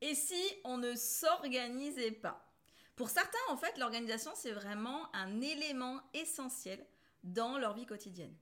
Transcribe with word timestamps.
Et 0.00 0.14
si 0.14 0.42
on 0.64 0.78
ne 0.78 0.94
s'organisait 0.94 2.12
pas? 2.12 2.44
Pour 2.94 3.10
certains, 3.10 3.38
en 3.48 3.56
fait, 3.56 3.78
l'organisation, 3.78 4.32
c'est 4.34 4.52
vraiment 4.52 5.14
un 5.14 5.40
élément 5.40 6.00
essentiel 6.14 6.84
dans 7.24 7.58
leur 7.58 7.74
vie 7.74 7.86
quotidienne. 7.86 8.34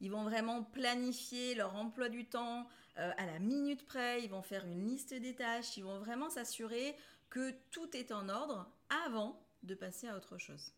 Ils 0.00 0.10
vont 0.10 0.24
vraiment 0.24 0.62
planifier 0.62 1.54
leur 1.54 1.74
emploi 1.74 2.08
du 2.08 2.26
temps 2.26 2.66
euh, 2.98 3.12
à 3.16 3.26
la 3.26 3.38
minute 3.38 3.86
près, 3.86 4.22
ils 4.22 4.30
vont 4.30 4.42
faire 4.42 4.66
une 4.66 4.86
liste 4.86 5.14
des 5.14 5.34
tâches, 5.34 5.76
ils 5.76 5.84
vont 5.84 5.98
vraiment 5.98 6.30
s'assurer 6.30 6.96
que 7.30 7.52
tout 7.70 7.96
est 7.96 8.12
en 8.12 8.28
ordre 8.28 8.70
avant 9.06 9.40
de 9.62 9.74
passer 9.74 10.08
à 10.08 10.16
autre 10.16 10.38
chose. 10.38 10.72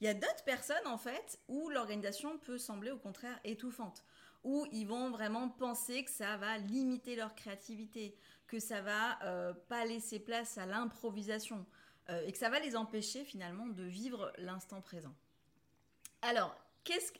Il 0.00 0.06
y 0.06 0.10
a 0.10 0.14
d'autres 0.14 0.44
personnes, 0.44 0.86
en 0.86 0.98
fait, 0.98 1.38
où 1.48 1.68
l'organisation 1.70 2.38
peut 2.38 2.58
sembler 2.58 2.90
au 2.90 2.98
contraire 2.98 3.38
étouffante, 3.44 4.04
où 4.44 4.66
ils 4.72 4.86
vont 4.86 5.10
vraiment 5.10 5.48
penser 5.48 6.04
que 6.04 6.10
ça 6.10 6.36
va 6.36 6.58
limiter 6.58 7.16
leur 7.16 7.34
créativité, 7.34 8.16
que 8.46 8.58
ça 8.58 8.80
va 8.80 9.22
euh, 9.24 9.52
pas 9.68 9.84
laisser 9.84 10.18
place 10.18 10.58
à 10.58 10.66
l'improvisation, 10.66 11.66
euh, 12.10 12.22
et 12.26 12.32
que 12.32 12.38
ça 12.38 12.48
va 12.48 12.60
les 12.60 12.76
empêcher 12.76 13.24
finalement 13.24 13.66
de 13.66 13.84
vivre 13.84 14.32
l'instant 14.38 14.80
présent. 14.80 15.14
Alors, 16.22 16.56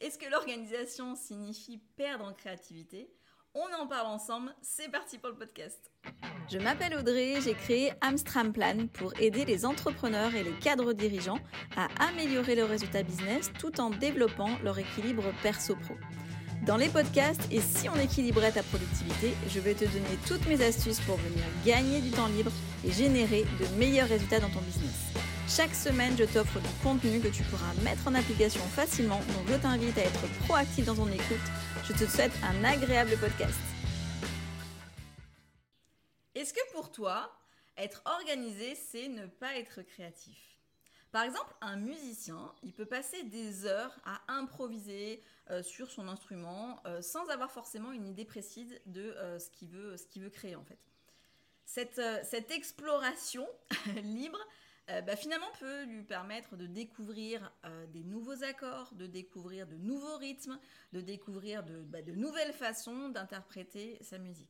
est-ce 0.00 0.18
que 0.18 0.30
l'organisation 0.30 1.14
signifie 1.14 1.78
perdre 1.96 2.24
en 2.24 2.32
créativité? 2.32 3.12
On 3.54 3.82
en 3.82 3.86
parle 3.86 4.06
ensemble, 4.06 4.54
c'est 4.62 4.90
parti 4.90 5.18
pour 5.18 5.30
le 5.30 5.36
podcast. 5.36 5.90
Je 6.48 6.58
m'appelle 6.58 6.94
Audrey, 6.94 7.40
j'ai 7.40 7.54
créé 7.54 7.92
Amstram 8.00 8.52
Plan 8.52 8.86
pour 8.92 9.18
aider 9.20 9.44
les 9.44 9.66
entrepreneurs 9.66 10.34
et 10.34 10.44
les 10.44 10.52
cadres 10.58 10.92
dirigeants 10.92 11.40
à 11.76 11.88
améliorer 12.08 12.54
leurs 12.54 12.68
résultats 12.68 13.02
business 13.02 13.50
tout 13.58 13.80
en 13.80 13.90
développant 13.90 14.50
leur 14.62 14.78
équilibre 14.78 15.24
perso-pro. 15.42 15.94
Dans 16.68 16.76
les 16.76 16.90
podcasts 16.90 17.40
et 17.50 17.62
si 17.62 17.88
on 17.88 17.94
équilibrait 17.98 18.52
ta 18.52 18.62
productivité, 18.62 19.32
je 19.48 19.58
vais 19.58 19.72
te 19.72 19.86
donner 19.86 20.18
toutes 20.26 20.46
mes 20.46 20.62
astuces 20.62 21.00
pour 21.00 21.16
venir 21.16 21.42
gagner 21.64 22.02
du 22.02 22.10
temps 22.10 22.26
libre 22.26 22.52
et 22.84 22.92
générer 22.92 23.46
de 23.58 23.78
meilleurs 23.78 24.06
résultats 24.06 24.38
dans 24.38 24.50
ton 24.50 24.60
business. 24.60 25.14
Chaque 25.48 25.74
semaine, 25.74 26.14
je 26.18 26.24
t'offre 26.24 26.60
du 26.60 26.68
contenu 26.82 27.20
que 27.20 27.28
tu 27.28 27.42
pourras 27.44 27.72
mettre 27.82 28.06
en 28.06 28.14
application 28.14 28.60
facilement, 28.60 29.16
donc 29.16 29.48
je 29.48 29.54
t'invite 29.54 29.96
à 29.96 30.02
être 30.02 30.28
proactif 30.44 30.84
dans 30.84 30.94
ton 30.94 31.08
écoute. 31.10 31.48
Je 31.84 31.94
te 31.94 32.04
souhaite 32.04 32.32
un 32.42 32.62
agréable 32.62 33.16
podcast. 33.18 33.58
Est-ce 36.34 36.52
que 36.52 36.72
pour 36.74 36.92
toi, 36.92 37.32
être 37.78 38.02
organisé, 38.04 38.74
c'est 38.74 39.08
ne 39.08 39.24
pas 39.24 39.56
être 39.56 39.80
créatif? 39.80 40.57
Par 41.10 41.22
exemple, 41.22 41.54
un 41.62 41.76
musicien, 41.76 42.52
il 42.62 42.72
peut 42.72 42.86
passer 42.86 43.22
des 43.24 43.64
heures 43.64 43.98
à 44.04 44.20
improviser 44.28 45.22
euh, 45.50 45.62
sur 45.62 45.90
son 45.90 46.06
instrument 46.06 46.82
euh, 46.86 47.00
sans 47.00 47.26
avoir 47.30 47.50
forcément 47.50 47.92
une 47.92 48.06
idée 48.06 48.26
précise 48.26 48.78
de 48.84 49.00
euh, 49.00 49.38
ce 49.38 49.50
qu'il 49.50 49.70
veut, 49.70 50.30
créer 50.30 50.54
en 50.54 50.64
fait. 50.64 50.78
Cette, 51.64 52.50
exploration 52.50 53.46
libre, 54.02 54.38
bah, 54.88 55.16
finalement 55.16 55.50
peut 55.60 55.84
lui 55.84 56.02
permettre 56.02 56.56
de 56.56 56.66
découvrir 56.66 57.52
des 57.92 58.02
nouveaux 58.04 58.42
accords, 58.42 58.94
de 58.94 59.06
découvrir 59.06 59.66
de 59.66 59.76
nouveaux 59.76 60.16
rythmes, 60.16 60.58
de 60.94 61.02
découvrir 61.02 61.62
de, 61.62 61.82
bah, 61.82 62.00
de 62.00 62.12
nouvelles 62.12 62.54
façons 62.54 63.10
d'interpréter 63.10 63.98
sa 64.00 64.16
musique. 64.16 64.48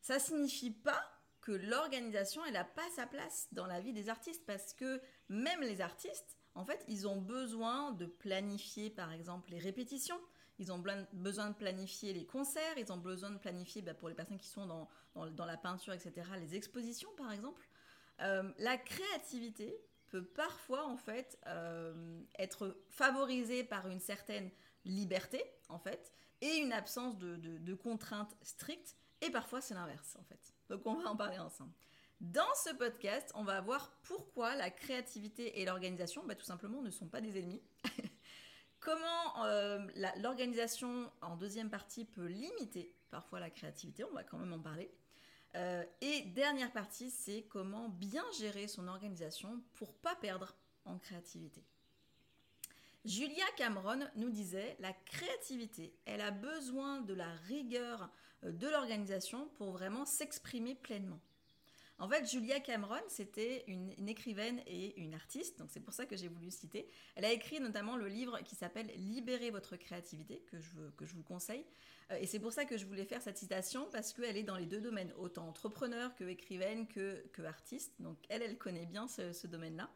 Ça 0.00 0.18
signifie 0.18 0.70
pas 0.70 1.19
que 1.40 1.52
l'organisation 1.52 2.42
n'a 2.50 2.64
pas 2.64 2.88
sa 2.94 3.06
place 3.06 3.48
dans 3.52 3.66
la 3.66 3.80
vie 3.80 3.92
des 3.92 4.08
artistes 4.08 4.44
parce 4.46 4.72
que 4.74 5.00
même 5.28 5.60
les 5.62 5.80
artistes, 5.80 6.38
en 6.54 6.64
fait, 6.64 6.84
ils 6.88 7.06
ont 7.06 7.20
besoin 7.20 7.92
de 7.92 8.06
planifier 8.06 8.90
par 8.90 9.12
exemple 9.12 9.50
les 9.50 9.58
répétitions, 9.58 10.20
ils 10.58 10.72
ont 10.72 10.82
besoin 11.12 11.50
de 11.50 11.54
planifier 11.54 12.12
les 12.12 12.26
concerts, 12.26 12.76
ils 12.76 12.92
ont 12.92 12.98
besoin 12.98 13.30
de 13.30 13.38
planifier 13.38 13.80
bah, 13.80 13.94
pour 13.94 14.08
les 14.08 14.14
personnes 14.14 14.38
qui 14.38 14.48
sont 14.48 14.66
dans, 14.66 14.88
dans, 15.30 15.46
la 15.46 15.56
peinture, 15.56 15.94
etc., 15.94 16.12
les 16.38 16.54
expositions 16.54 17.10
par 17.16 17.32
exemple. 17.32 17.66
Euh, 18.20 18.52
la 18.58 18.76
créativité 18.76 19.80
peut 20.08 20.24
parfois 20.24 20.86
en 20.86 20.96
fait 20.96 21.38
euh, 21.46 22.20
être 22.38 22.76
favorisée 22.88 23.64
par 23.64 23.88
une 23.88 24.00
certaine 24.00 24.50
liberté 24.84 25.42
en 25.68 25.78
fait 25.78 26.12
et 26.40 26.56
une 26.56 26.72
absence 26.72 27.18
de, 27.18 27.74
contraintes 27.74 28.36
strictes 28.42 28.96
et 29.20 29.30
parfois 29.30 29.60
c'est 29.60 29.74
l'inverse 29.74 30.16
en 30.18 30.24
fait. 30.24 30.54
Donc 30.68 30.82
on 30.86 30.94
va 30.94 31.10
en 31.10 31.16
parler 31.16 31.38
ensemble. 31.38 31.72
Dans 32.20 32.54
ce 32.64 32.74
podcast, 32.74 33.32
on 33.34 33.44
va 33.44 33.62
voir 33.62 33.90
pourquoi 34.02 34.54
la 34.54 34.70
créativité 34.70 35.60
et 35.60 35.64
l'organisation, 35.64 36.22
bah, 36.26 36.34
tout 36.34 36.44
simplement, 36.44 36.82
ne 36.82 36.90
sont 36.90 37.08
pas 37.08 37.22
des 37.22 37.38
ennemis. 37.38 37.62
Comment 38.80 39.44
euh, 39.44 39.86
l'organisation 40.18 41.10
en 41.22 41.36
deuxième 41.36 41.70
partie 41.70 42.04
peut 42.04 42.26
limiter 42.26 42.94
parfois 43.10 43.40
la 43.40 43.50
créativité, 43.50 44.04
on 44.04 44.12
va 44.12 44.24
quand 44.24 44.38
même 44.38 44.52
en 44.52 44.60
parler. 44.60 44.90
Euh, 45.56 45.84
et 46.00 46.22
dernière 46.22 46.72
partie, 46.72 47.10
c'est 47.10 47.42
comment 47.48 47.88
bien 47.88 48.24
gérer 48.38 48.68
son 48.68 48.86
organisation 48.86 49.60
pour 49.74 49.92
pas 49.94 50.14
perdre 50.14 50.54
en 50.84 50.96
créativité. 50.98 51.64
Julia 53.04 53.44
Cameron 53.56 54.00
nous 54.16 54.30
disait 54.30 54.76
la 54.78 54.92
créativité, 54.92 55.94
elle 56.04 56.20
a 56.20 56.30
besoin 56.30 57.00
de 57.00 57.14
la 57.14 57.32
rigueur 57.48 58.10
euh, 58.44 58.52
de 58.52 58.68
l'organisation 58.68 59.48
pour 59.54 59.72
vraiment 59.72 60.04
s'exprimer 60.04 60.74
pleinement. 60.74 61.20
En 62.00 62.08
fait, 62.08 62.26
Julia 62.26 62.60
Cameron, 62.60 63.02
c'était 63.08 63.62
une, 63.66 64.08
écrivaine 64.08 64.62
et 64.66 64.98
une 64.98 65.12
artiste, 65.12 65.58
donc 65.58 65.68
c'est 65.70 65.80
pour 65.80 65.92
ça 65.92 66.06
que 66.06 66.16
j'ai 66.16 66.28
voulu 66.28 66.50
citer. 66.50 66.88
Elle 67.14 67.26
a 67.26 67.30
écrit 67.32 67.60
notamment 67.60 67.94
le 67.96 68.08
livre 68.08 68.40
qui 68.40 68.54
s'appelle 68.54 68.90
Libérer 68.96 69.50
votre 69.50 69.76
créativité, 69.76 70.42
que 70.50 70.58
je, 70.58 71.14
vous 71.14 71.22
conseille. 71.22 71.66
Euh, 72.10 72.16
et 72.18 72.26
c'est 72.26 72.38
pour 72.38 72.54
ça 72.54 72.64
que 72.64 72.78
je 72.78 72.86
voulais 72.86 73.04
faire 73.04 73.20
cette 73.20 73.36
citation, 73.36 73.86
parce 73.92 74.14
qu'elle 74.14 74.38
est 74.38 74.42
dans 74.42 74.56
les 74.56 74.64
deux 74.64 74.80
domaines, 74.80 75.12
autant 75.18 75.46
entrepreneur 75.46 76.14
que 76.14 76.24
écrivaine 76.24 76.86
que, 76.86 77.22
que 77.34 77.42
artiste. 77.42 77.92
Donc 78.00 78.16
elle, 78.30 78.42
elle 78.42 78.56
connaît 78.56 78.86
bien 78.86 79.06
ce, 79.06 79.46
domaine-là. 79.46 79.90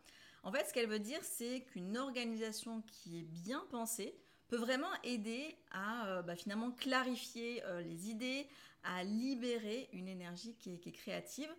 En 0.45 0.53
fait, 0.53 0.65
ce 0.67 0.73
qu'elle 0.73 0.89
veut 0.89 1.01
dire, 1.01 1.21
c'est 1.23 1.63
qu'une 1.63 1.97
organisation 1.97 2.83
qui 2.83 3.19
est 3.19 3.23
bien 3.23 3.67
pensée, 3.71 4.15
peut 4.49 4.57
vraiment 4.57 4.93
aider 5.03 5.57
à 5.71 6.07
euh, 6.07 6.23
bah, 6.23 6.37
finalement 6.37 6.71
clarifier 6.71 7.65
euh, 7.65 7.81
les 7.81 8.11
idées, 8.11 8.47
à 8.83 9.03
libérer 9.03 9.89
une 9.93 10.09
énergie 10.09 10.55
qui 10.57 10.75
est 10.75 10.93
créative, 10.93 11.51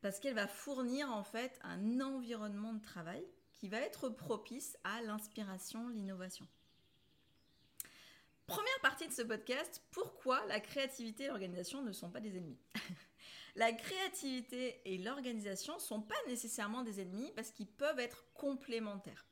parce 0.00 0.18
qu'elle 0.18 0.34
va 0.34 0.48
fournir 0.48 1.10
en 1.12 1.22
fait 1.22 1.58
un 1.62 2.00
environnement 2.00 2.72
de 2.72 2.82
travail 2.82 3.24
qui 3.52 3.68
va 3.68 3.78
être 3.78 4.08
propice 4.08 4.76
à 4.82 5.00
l'inspiration, 5.02 5.88
l'innovation. 5.88 6.48
Première 8.46 8.80
partie 8.82 9.06
de 9.06 9.12
ce 9.12 9.22
podcast, 9.22 9.82
pourquoi 9.92 10.44
la 10.46 10.58
créativité 10.58 11.24
et 11.24 11.28
l'organisation 11.28 11.82
ne 11.82 11.92
sont 11.92 12.10
pas 12.10 12.20
des 12.20 12.36
ennemis? 12.36 12.58
La 13.54 13.72
créativité 13.72 14.80
et 14.86 14.98
l'organisation 14.98 15.74
ne 15.74 15.80
sont 15.80 16.00
pas 16.00 16.14
nécessairement 16.26 16.82
des 16.82 17.00
ennemis 17.00 17.32
parce 17.36 17.50
qu'ils 17.50 17.66
peuvent 17.66 18.00
être 18.00 18.24
complémentaires. 18.34 19.26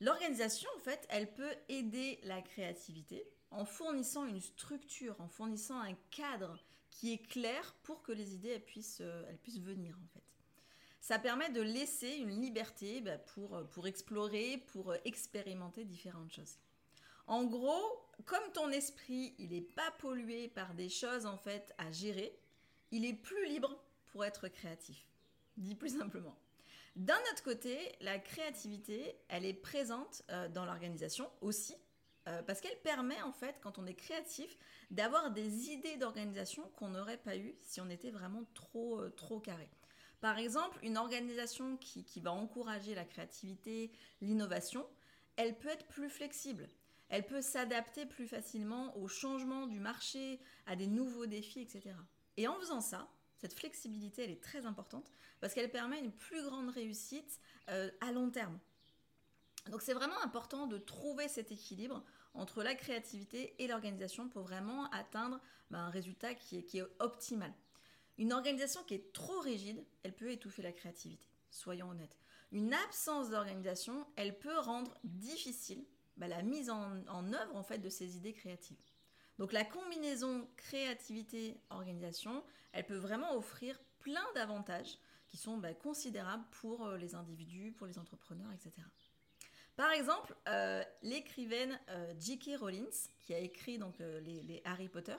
L'organisation, 0.00 0.70
en 0.76 0.80
fait, 0.80 1.06
elle 1.10 1.32
peut 1.34 1.54
aider 1.68 2.20
la 2.22 2.40
créativité 2.42 3.26
en 3.50 3.64
fournissant 3.64 4.24
une 4.24 4.40
structure, 4.40 5.20
en 5.20 5.28
fournissant 5.28 5.80
un 5.80 5.94
cadre 6.10 6.58
qui 6.90 7.12
est 7.12 7.26
clair 7.26 7.74
pour 7.82 8.02
que 8.02 8.12
les 8.12 8.34
idées 8.34 8.58
puissent, 8.60 9.00
euh, 9.00 9.24
elles 9.28 9.38
puissent 9.38 9.60
venir 9.60 9.96
en 9.96 10.08
fait. 10.14 10.22
Ça 11.00 11.18
permet 11.18 11.50
de 11.50 11.62
laisser 11.62 12.16
une 12.16 12.40
liberté 12.40 13.00
bah, 13.00 13.18
pour, 13.18 13.56
euh, 13.56 13.64
pour 13.64 13.86
explorer, 13.86 14.58
pour 14.68 14.92
euh, 14.92 14.96
expérimenter 15.04 15.84
différentes 15.84 16.32
choses. 16.32 16.58
En 17.26 17.44
gros, 17.44 18.08
comme 18.26 18.52
ton 18.52 18.70
esprit, 18.70 19.34
il 19.38 19.50
n'est 19.50 19.60
pas 19.60 19.90
pollué 19.98 20.48
par 20.48 20.74
des 20.74 20.88
choses 20.88 21.26
en 21.26 21.36
fait 21.36 21.74
à 21.78 21.90
gérer, 21.90 22.38
il 22.90 23.04
est 23.04 23.14
plus 23.14 23.46
libre 23.46 23.82
pour 24.08 24.24
être 24.24 24.48
créatif. 24.48 25.06
Dit 25.56 25.74
plus 25.74 25.98
simplement. 25.98 26.36
D'un 26.96 27.18
autre 27.32 27.42
côté, 27.42 27.78
la 28.00 28.18
créativité, 28.18 29.16
elle 29.28 29.44
est 29.44 29.54
présente 29.54 30.22
dans 30.52 30.64
l'organisation 30.64 31.30
aussi, 31.40 31.76
euh, 32.28 32.42
parce 32.42 32.60
qu'elle 32.60 32.78
permet 32.82 33.20
en 33.22 33.32
fait, 33.32 33.56
quand 33.62 33.78
on 33.78 33.86
est 33.86 33.94
créatif, 33.94 34.56
d'avoir 34.90 35.30
des 35.30 35.70
idées 35.70 35.96
d'organisation 35.96 36.68
qu'on 36.76 36.88
n'aurait 36.88 37.16
pas 37.16 37.36
eues 37.36 37.54
si 37.62 37.80
on 37.80 37.88
était 37.88 38.10
vraiment 38.10 38.44
trop, 38.54 39.00
euh, 39.00 39.10
trop 39.10 39.40
carré. 39.40 39.68
Par 40.20 40.38
exemple, 40.38 40.78
une 40.82 40.98
organisation 40.98 41.78
qui, 41.78 42.04
qui 42.04 42.20
va 42.20 42.32
encourager 42.32 42.94
la 42.94 43.06
créativité, 43.06 43.90
l'innovation, 44.20 44.86
elle 45.36 45.58
peut 45.58 45.68
être 45.68 45.86
plus 45.86 46.10
flexible. 46.10 46.68
Elle 47.08 47.24
peut 47.24 47.40
s'adapter 47.40 48.04
plus 48.04 48.28
facilement 48.28 48.96
aux 48.98 49.08
changements 49.08 49.66
du 49.66 49.80
marché, 49.80 50.40
à 50.66 50.76
des 50.76 50.86
nouveaux 50.86 51.26
défis, 51.26 51.60
etc. 51.60 51.94
Et 52.36 52.48
en 52.48 52.58
faisant 52.58 52.80
ça, 52.80 53.08
cette 53.38 53.54
flexibilité, 53.54 54.24
elle 54.24 54.30
est 54.30 54.42
très 54.42 54.66
importante 54.66 55.10
parce 55.40 55.54
qu'elle 55.54 55.70
permet 55.70 55.98
une 55.98 56.12
plus 56.12 56.42
grande 56.42 56.68
réussite 56.68 57.40
euh, 57.70 57.90
à 58.00 58.12
long 58.12 58.30
terme. 58.30 58.58
Donc 59.70 59.82
c'est 59.82 59.94
vraiment 59.94 60.20
important 60.22 60.66
de 60.66 60.78
trouver 60.78 61.28
cet 61.28 61.52
équilibre 61.52 62.02
entre 62.34 62.62
la 62.62 62.74
créativité 62.74 63.54
et 63.58 63.66
l'organisation 63.66 64.28
pour 64.28 64.42
vraiment 64.42 64.90
atteindre 64.90 65.40
bah, 65.70 65.78
un 65.78 65.90
résultat 65.90 66.34
qui 66.34 66.56
est, 66.56 66.82
optimal. 66.98 67.52
Une 68.18 68.32
organisation 68.32 68.82
qui 68.84 68.94
est 68.94 69.12
trop 69.12 69.40
rigide, 69.40 69.84
elle 70.02 70.14
peut 70.14 70.30
étouffer 70.30 70.62
la 70.62 70.72
créativité, 70.72 71.26
soyons 71.50 71.90
honnêtes. 71.90 72.16
Une 72.52 72.74
absence 72.74 73.30
d'organisation, 73.30 74.06
elle 74.16 74.38
peut 74.38 74.58
rendre 74.58 74.94
difficile 75.04 75.84
bah, 76.16 76.28
la 76.28 76.42
mise 76.42 76.70
en, 76.70 77.32
œuvre 77.32 77.56
en 77.56 77.62
fait 77.62 77.78
de 77.78 77.88
ces 77.88 78.16
idées 78.16 78.32
créatives. 78.32 78.76
Donc 79.40 79.54
la 79.54 79.64
combinaison 79.64 80.46
créativité-organisation, 80.58 82.44
elle 82.72 82.84
peut 82.84 82.98
vraiment 82.98 83.34
offrir 83.34 83.80
plein 84.00 84.26
d'avantages 84.34 84.98
qui 85.28 85.38
sont 85.38 85.56
bah, 85.56 85.72
considérables 85.72 86.44
pour 86.50 86.84
euh, 86.84 86.98
les 86.98 87.14
individus, 87.14 87.72
pour 87.72 87.86
les 87.86 87.98
entrepreneurs, 87.98 88.52
etc. 88.52 88.86
Par 89.76 89.92
exemple, 89.92 90.36
euh, 90.46 90.84
l'écrivaine 91.00 91.80
euh, 91.88 92.12
J.K. 92.20 92.58
Rowling, 92.60 92.86
qui 93.20 93.32
a 93.32 93.38
écrit 93.38 93.78
donc 93.78 93.94
les, 93.98 94.60
Harry 94.66 94.90
Potter, 94.90 95.16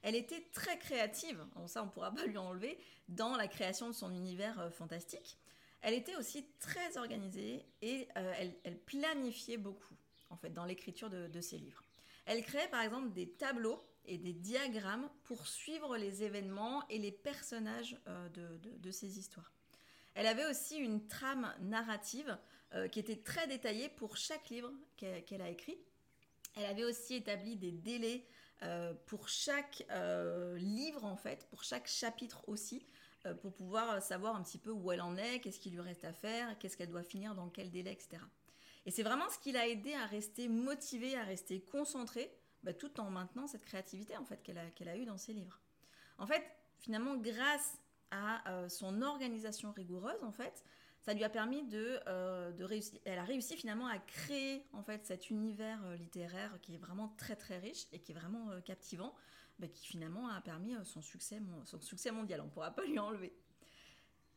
elle 0.00 0.14
était 0.14 0.46
très 0.54 0.78
créative, 0.78 1.44
ça 1.66 1.82
on 1.82 1.86
ne 1.86 1.90
pourra 1.90 2.10
pas 2.14 2.24
lui 2.24 2.38
enlever, 2.38 2.78
dans 3.10 3.36
la 3.36 3.48
création 3.48 3.88
de 3.88 3.92
son 3.92 4.14
univers 4.14 4.72
fantastique. 4.72 5.36
Elle 5.82 5.92
était 5.92 6.16
aussi 6.16 6.46
très 6.58 6.96
organisée 6.96 7.66
et 7.82 8.08
elle, 8.14 8.78
planifiait 8.86 9.58
beaucoup, 9.58 9.96
en 10.30 10.38
fait, 10.38 10.54
dans 10.54 10.64
l'écriture 10.64 11.10
de 11.10 11.40
ses 11.42 11.58
livres. 11.58 11.84
Elle 12.28 12.44
créait 12.44 12.68
par 12.68 12.82
exemple 12.82 13.10
des 13.14 13.26
tableaux 13.26 13.82
et 14.04 14.18
des 14.18 14.34
diagrammes 14.34 15.08
pour 15.24 15.46
suivre 15.46 15.96
les 15.96 16.22
événements 16.24 16.86
et 16.90 16.98
les 16.98 17.10
personnages 17.10 17.96
euh, 18.06 18.28
de, 18.28 18.90
ces 18.90 19.18
histoires. 19.18 19.50
Elle 20.14 20.26
avait 20.26 20.44
aussi 20.44 20.76
une 20.76 21.08
trame 21.08 21.50
narrative 21.60 22.36
euh, 22.74 22.86
qui 22.88 22.98
était 22.98 23.16
très 23.16 23.46
détaillée 23.46 23.88
pour 23.88 24.18
chaque 24.18 24.50
livre 24.50 24.70
qu'elle 24.98 25.40
a 25.40 25.48
écrit. 25.48 25.78
Elle 26.54 26.66
avait 26.66 26.84
aussi 26.84 27.14
établi 27.14 27.56
des 27.56 27.72
délais 27.72 28.26
euh, 28.62 28.92
pour 29.06 29.30
chaque 29.30 29.86
livre 30.58 31.06
en 31.06 31.16
fait, 31.16 31.46
pour 31.48 31.64
chaque 31.64 31.88
chapitre 31.88 32.46
aussi, 32.46 32.84
pour 33.40 33.54
pouvoir 33.54 34.02
savoir 34.02 34.36
un 34.36 34.42
petit 34.42 34.58
peu 34.58 34.70
où 34.70 34.92
elle 34.92 35.00
en 35.00 35.16
est, 35.16 35.40
qu'est-ce 35.40 35.60
qu'il 35.60 35.72
lui 35.72 35.80
reste 35.80 36.04
à 36.04 36.12
faire, 36.12 36.58
qu'est-ce 36.58 36.76
qu'elle 36.76 36.90
doit 36.90 37.02
finir 37.02 37.34
dans 37.34 37.48
quel 37.48 37.70
délai, 37.70 37.92
etc. 37.92 38.20
Et 38.88 38.90
c'est 38.90 39.02
vraiment 39.02 39.28
ce 39.28 39.38
qui 39.38 39.52
l'a 39.52 39.68
aidé 39.68 39.92
à 39.92 40.06
rester 40.06 40.48
motivé, 40.48 41.14
à 41.14 41.22
rester 41.22 41.60
concentré, 41.60 42.34
bah, 42.62 42.72
tout 42.72 43.00
en 43.00 43.10
maintenant 43.10 43.46
cette 43.46 43.66
créativité 43.66 44.16
en 44.16 44.24
fait 44.24 44.42
qu'elle 44.42 44.56
a, 44.56 44.64
qu'elle 44.70 44.88
a 44.88 44.96
eue 44.96 45.04
dans 45.04 45.18
ses 45.18 45.34
livres. 45.34 45.60
En 46.16 46.26
fait, 46.26 46.42
finalement, 46.78 47.14
grâce 47.18 47.76
à 48.10 48.50
euh, 48.50 48.70
son 48.70 49.02
organisation 49.02 49.72
rigoureuse, 49.72 50.24
en 50.24 50.32
fait, 50.32 50.64
ça 51.02 51.12
lui 51.12 51.22
a 51.22 51.28
permis 51.28 51.64
de, 51.64 52.00
euh, 52.06 52.50
de 52.50 52.64
réussir. 52.64 52.98
Elle 53.04 53.18
a 53.18 53.24
réussi 53.24 53.58
finalement 53.58 53.88
à 53.88 53.98
créer 53.98 54.64
en 54.72 54.82
fait 54.82 55.04
cet 55.04 55.28
univers 55.28 55.84
euh, 55.84 55.94
littéraire 55.96 56.58
qui 56.62 56.74
est 56.74 56.78
vraiment 56.78 57.08
très 57.18 57.36
très 57.36 57.58
riche 57.58 57.88
et 57.92 57.98
qui 57.98 58.12
est 58.12 58.14
vraiment 58.14 58.58
captivant, 58.62 59.14
bah, 59.58 59.68
qui 59.68 59.86
finalement 59.86 60.30
a 60.30 60.40
permis 60.40 60.74
son 60.84 61.02
succès, 61.02 61.42
son 61.66 61.78
succès 61.82 62.10
mondial. 62.10 62.40
On 62.40 62.44
ne 62.44 62.50
pourra 62.50 62.70
pas 62.70 62.86
lui 62.86 62.98
enlever. 62.98 63.34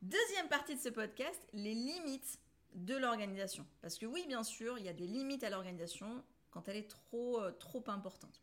Deuxième 0.01 0.50
partie 0.50 0.75
de 0.75 0.81
ce 0.81 0.89
podcast, 0.89 1.39
les 1.53 1.74
limites 1.74 2.40
de 2.73 2.95
l'organisation. 2.95 3.65
Parce 3.81 3.97
que 3.97 4.06
oui, 4.06 4.25
bien 4.27 4.44
sûr, 4.44 4.77
il 4.77 4.85
y 4.85 4.89
a 4.89 4.94
des 4.94 5.07
limites 5.07 5.44
à 5.44 5.50
l'organisation 5.50 6.23
quand 6.51 6.68
elle 6.68 6.77
est 6.77 6.89
trop, 6.89 7.41
euh, 7.41 7.51
trop 7.51 7.83
importante. 7.88 8.41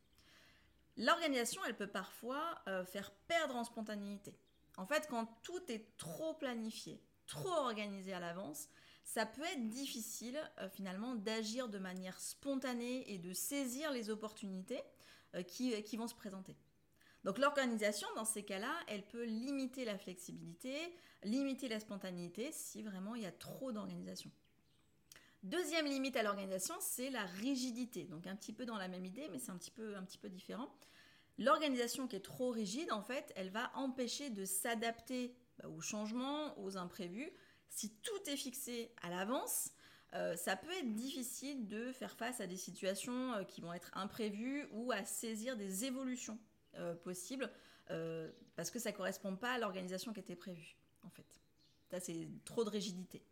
L'organisation, 0.97 1.63
elle 1.67 1.77
peut 1.77 1.87
parfois 1.87 2.59
euh, 2.67 2.85
faire 2.85 3.13
perdre 3.29 3.57
en 3.57 3.65
spontanéité. 3.65 4.35
En 4.77 4.87
fait, 4.87 5.07
quand 5.09 5.27
tout 5.43 5.61
est 5.69 5.97
trop 5.97 6.35
planifié, 6.35 7.01
trop 7.27 7.51
organisé 7.51 8.13
à 8.13 8.21
l'avance, 8.21 8.69
ça 9.05 9.27
peut 9.27 9.45
être 9.45 9.69
difficile 9.69 10.39
euh, 10.59 10.69
finalement 10.69 11.15
d'agir 11.15 11.69
de 11.69 11.79
manière 11.79 12.19
spontanée 12.21 13.11
et 13.13 13.19
de 13.19 13.33
saisir 13.33 13.93
les 13.93 14.11
opportunités 14.11 14.83
qui, 15.47 15.83
qui, 15.83 15.99
vont 15.99 16.09
se 16.09 16.15
présenter. 16.15 16.57
Donc 17.25 17.39
l'organisation, 17.39 18.07
dans 18.15 18.25
ces 18.25 18.43
cas-là, 18.43 18.73
elle 18.87 19.07
peut 19.07 19.25
limiter 19.25 19.85
la 19.85 19.99
flexibilité, 19.99 20.75
limiter 21.25 21.69
la 21.69 21.81
spontanéité 21.81 22.51
si 22.53 22.83
vraiment 22.83 23.15
il 23.15 23.23
y 23.23 23.27
a 23.27 23.33
trop 23.33 23.73
d'organisation. 23.73 24.31
Deuxième 25.43 25.87
limite 25.87 26.17
à 26.17 26.23
l'organisation, 26.23 26.75
c'est 26.81 27.11
la 27.11 27.25
rigidité. 27.25 28.05
Donc 28.05 28.27
un 28.27 28.35
petit 28.35 28.53
peu 28.53 28.65
dans 28.65 28.77
la 28.77 28.89
même 28.89 29.05
idée, 29.05 29.29
mais 29.31 29.39
c'est 29.39 29.51
un 29.51 29.57
petit 29.57 29.71
peu, 29.71 29.95
différent. 30.29 30.69
L'organisation 31.39 32.09
qui 32.09 32.17
est 32.17 32.21
trop 32.21 32.51
rigide, 32.51 32.91
en 32.91 33.03
fait, 33.03 33.33
elle 33.37 33.51
va 33.51 33.71
empêcher 33.75 34.31
de 34.31 34.45
s'adapter 34.45 35.37
bah, 35.59 35.69
aux 35.69 35.81
changements, 35.81 36.59
aux 36.59 36.77
imprévus. 36.77 37.31
Si 37.69 37.95
tout 38.03 38.31
est 38.31 38.37
fixé 38.37 38.93
à 39.03 39.11
l'avance, 39.11 39.71
euh, 40.15 40.35
ça 40.35 40.57
peut 40.57 40.73
être 40.73 40.95
difficile 40.95 41.69
de 41.69 41.93
faire 41.93 42.17
face 42.17 42.41
à 42.41 42.47
des 42.47 42.57
situations 42.57 43.35
euh, 43.35 43.45
qui 43.45 43.61
vont 43.61 43.73
être 43.73 43.91
imprévues 43.95 44.67
ou 44.73 44.91
à 44.91 45.05
saisir 45.05 45.57
des 45.57 45.85
évolutions 45.85 46.39
euh, 46.79 46.95
possible 46.95 47.51
euh, 47.91 48.31
parce 48.57 48.71
que 48.71 48.79
ça 48.79 48.93
correspond 48.93 49.37
pas 49.37 49.53
à 49.53 49.59
l'organisation 49.59 50.13
qui 50.13 50.21
était 50.21 50.37
prévue, 50.37 50.77
en 51.03 51.11
fait. 51.11 51.41
Ça, 51.91 52.01
c'est 52.01 52.29
trop 52.45 52.65
de 52.65 52.71
rigidité. 52.71 53.23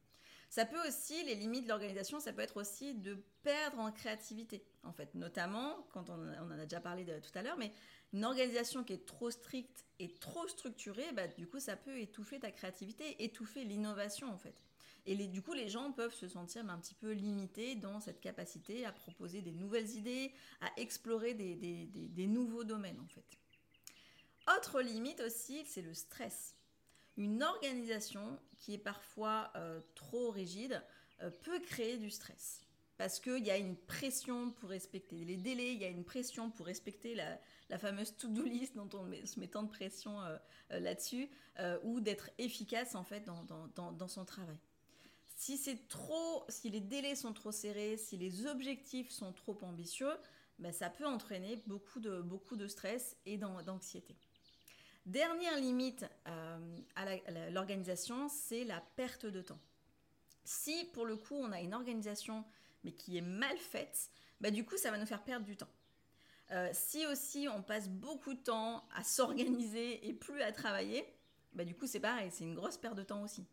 Ça 0.49 0.65
peut 0.65 0.79
aussi, 0.87 1.25
les 1.25 1.35
limites 1.35 1.65
de 1.65 1.69
l'organisation, 1.69 2.21
ça 2.21 2.33
peut 2.33 2.41
être 2.41 2.57
aussi 2.57 2.95
de 2.95 3.19
perdre 3.43 3.79
en 3.79 3.91
créativité, 3.91 4.65
en 4.85 4.93
fait. 4.93 5.15
Notamment, 5.15 5.87
quand 5.93 6.09
on, 6.09 6.15
en 6.15 6.51
a 6.51 6.65
déjà 6.65 6.81
parlé 6.81 7.05
de, 7.05 7.19
tout 7.19 7.37
à 7.37 7.43
l'heure, 7.43 7.59
mais 7.59 7.73
une 8.13 8.25
organisation 8.25 8.85
qui 8.85 8.93
est 8.93 9.05
trop 9.05 9.31
stricte 9.31 9.85
et 9.99 10.15
trop 10.15 10.47
structurée, 10.47 11.13
bah, 11.13 11.27
du 11.27 11.47
coup, 11.47 11.59
ça 11.59 11.77
peut 11.77 11.99
étouffer 11.99 12.39
ta 12.39 12.53
créativité, 12.53 13.23
étouffer 13.25 13.65
l'innovation, 13.65 14.33
en 14.33 14.39
fait. 14.39 14.63
Et 15.07 15.15
du 15.29 15.41
coup, 15.41 15.53
les 15.53 15.69
gens 15.69 15.93
peuvent 15.93 16.15
se 16.15 16.27
sentir 16.27 16.69
un 16.69 16.79
petit 16.79 16.95
peu 16.95 17.13
limités 17.13 17.77
dans 17.77 18.01
cette 18.01 18.21
capacité 18.21 18.85
à 18.85 18.93
proposer 18.93 19.41
des 19.41 19.53
nouvelles 19.53 19.89
idées, 19.91 20.33
à 20.61 20.69
explorer 20.77 21.33
des, 21.35 22.27
nouveaux 22.27 22.65
domaines 22.65 22.99
en 22.99 23.07
fait. 23.07 23.25
Autre 24.57 24.83
limite 24.83 25.21
aussi, 25.21 25.65
c'est 25.65 25.83
le 25.83 25.95
stress. 25.95 26.57
Une 27.17 27.43
organisation 27.43 28.39
qui 28.57 28.75
est 28.75 28.79
parfois 28.79 29.53
euh, 29.55 29.81
trop 29.95 30.31
rigide 30.31 30.83
euh, 31.23 31.31
peut 31.31 31.61
créer 31.61 31.99
du 31.99 32.11
stress. 32.11 32.61
Parce 32.97 33.21
qu'il 33.21 33.45
y 33.45 33.51
a 33.51 33.57
une 33.57 33.77
pression 33.77 34.51
pour 34.51 34.71
respecter 34.71 35.25
les 35.25 35.37
délais, 35.37 35.73
il 35.73 35.81
y 35.81 35.85
a 35.85 35.89
une 35.89 36.05
pression 36.05 36.51
pour 36.51 36.67
respecter 36.67 37.15
la, 37.15 37.79
fameuse 37.79 38.17
to-do 38.17 38.43
list 38.43 38.75
dont 38.75 38.89
on 38.95 39.27
se 39.27 39.39
met 39.39 39.49
tant 39.49 39.63
de 39.63 39.69
pression 39.69 40.21
euh, 40.23 40.39
là-dessus, 40.71 41.29
ou 41.85 42.01
d'être 42.01 42.31
efficace 42.39 42.95
en 42.95 43.05
fait 43.05 43.25
dans 43.25 44.09
son 44.09 44.25
travail 44.25 44.59
si 45.37 45.59
c'est 45.59 45.87
trop, 45.87 46.45
si 46.49 46.71
les 46.71 46.81
délais 46.81 47.15
sont 47.15 47.35
trop 47.35 47.53
serrés, 47.53 47.99
si 47.99 48.17
les 48.17 48.47
objectifs 48.47 49.11
sont 49.11 49.35
trop 49.35 49.57
ambitieux, 49.63 50.13
ben, 50.59 50.73
ça 50.73 50.89
peut 50.89 51.07
entraîner 51.07 51.63
beaucoup 51.67 52.01
de, 52.01 52.67
stress 52.67 53.17
et 53.27 53.37
d'anxiété. 53.37 54.17
Dernière 55.05 55.59
limite 55.59 56.07
euh, 56.27 56.79
à 56.97 57.51
l'organisation, 57.51 58.29
c'est 58.31 58.65
la 58.65 58.81
perte 58.97 59.27
de 59.27 59.43
temps. 59.43 59.61
Si 60.45 60.85
pour 60.95 61.05
le 61.05 61.17
coup 61.17 61.35
on 61.35 61.53
a 61.53 61.61
une 61.61 61.75
organisation 61.75 62.45
mais 62.83 62.93
qui 62.93 63.19
est 63.19 63.23
mal 63.23 63.57
faite, 63.59 64.11
ben, 64.41 64.53
du 64.53 64.65
coup 64.65 64.79
ça 64.79 64.91
va 64.91 64.97
nous 64.97 65.07
faire 65.07 65.23
perdre 65.23 65.45
du 65.45 65.57
temps. 65.57 65.69
Euh, 66.53 66.71
si 66.73 67.05
aussi 67.07 67.47
on 67.53 67.63
passe 67.63 67.91
beaucoup 67.91 68.33
de 68.33 68.43
temps 68.43 68.89
à 68.95 69.05
s'organiser 69.05 70.09
et 70.09 70.15
plus 70.15 70.41
à 70.41 70.51
travailler, 70.51 71.05
ben, 71.53 71.67
du 71.67 71.75
coup 71.75 71.87
c'est 71.87 72.01
pareil, 72.01 72.31
c'est 72.33 72.45
une 72.45 72.55
grosse 72.55 72.79
perte 72.79 72.97
de 72.97 73.03
temps 73.03 73.23
aussi. 73.23 73.45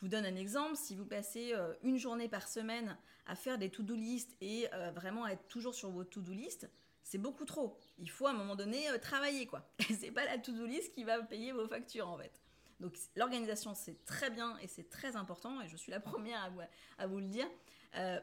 Je 0.00 0.06
vous 0.06 0.10
donne 0.10 0.24
un 0.24 0.36
exemple, 0.36 0.76
si 0.76 0.96
vous 0.96 1.04
passez 1.04 1.52
euh, 1.52 1.74
une 1.82 1.98
journée 1.98 2.26
par 2.26 2.48
semaine 2.48 2.96
à 3.26 3.34
faire 3.34 3.58
des 3.58 3.68
to-do 3.68 3.94
list 3.94 4.34
et 4.40 4.66
euh, 4.72 4.90
vraiment 4.92 5.26
être 5.26 5.46
toujours 5.48 5.74
sur 5.74 5.90
vos 5.90 6.04
to-do 6.04 6.32
list, 6.32 6.70
c'est 7.02 7.18
beaucoup 7.18 7.44
trop. 7.44 7.76
Il 7.98 8.08
faut 8.08 8.26
à 8.26 8.30
un 8.30 8.32
moment 8.32 8.56
donné 8.56 8.88
euh, 8.88 8.96
travailler 8.96 9.44
quoi. 9.44 9.70
C'est 10.00 10.10
pas 10.10 10.24
la 10.24 10.38
to-do 10.38 10.64
list 10.64 10.94
qui 10.94 11.04
va 11.04 11.20
payer 11.20 11.52
vos 11.52 11.68
factures 11.68 12.08
en 12.08 12.16
fait. 12.16 12.40
Donc 12.80 12.96
l'organisation 13.14 13.74
c'est 13.74 14.06
très 14.06 14.30
bien 14.30 14.56
et 14.62 14.68
c'est 14.68 14.88
très 14.88 15.16
important 15.16 15.60
et 15.60 15.68
je 15.68 15.76
suis 15.76 15.92
la 15.92 16.00
première 16.00 16.50
à 16.96 17.06
vous, 17.06 17.18
le 17.18 17.26
dire, 17.26 17.46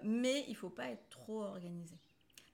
mais 0.01 0.45
il 0.47 0.55
faut 0.55 0.71
pas 0.71 0.87
être 0.87 1.07
trop 1.09 1.43
organisé. 1.43 1.95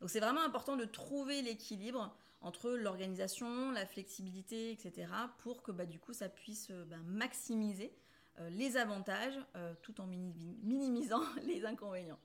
Donc 0.02 0.10
c'est 0.10 0.20
vraiment 0.20 0.44
important 0.44 0.76
de 0.76 0.84
trouver 0.84 1.42
l'équilibre 1.42 2.14
entre 2.42 2.72
l'organisation, 2.72 3.72
la 3.72 3.86
flexibilité, 3.86 4.72
etc. 4.72 5.08
pour 5.38 5.64
que 5.64 5.72
bah, 5.72 5.86
du 5.86 5.98
coup 5.98 6.12
ça 6.12 6.28
puisse 6.28 6.72
bah, 6.72 6.98
maximiser 7.06 7.96
les 8.50 8.78
avantages 8.78 9.40
euh, 9.56 9.74
tout 9.82 10.00
en 10.02 10.08
minimisant 10.08 11.22
les 11.44 11.66
inconvénients. 11.66 12.20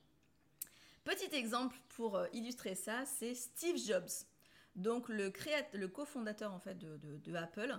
Petit 1.03 1.33
exemple 1.35 1.77
pour 1.89 2.17
euh, 2.17 2.27
illustrer 2.33 2.75
ça, 2.75 3.05
c'est 3.05 3.33
Steve 3.35 3.77
Jobs. 3.77 4.09
Donc 4.75 5.09
le, 5.09 5.29
cofondateur 5.87 6.53
en 6.53 6.59
fait 6.59 6.77
de, 6.77 7.35
Apple, 7.35 7.77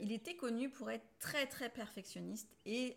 il 0.00 0.12
était 0.12 0.34
connu 0.34 0.70
pour 0.70 0.90
être 0.90 1.06
très 1.18 1.46
très 1.46 1.68
perfectionniste 1.68 2.56
et 2.64 2.96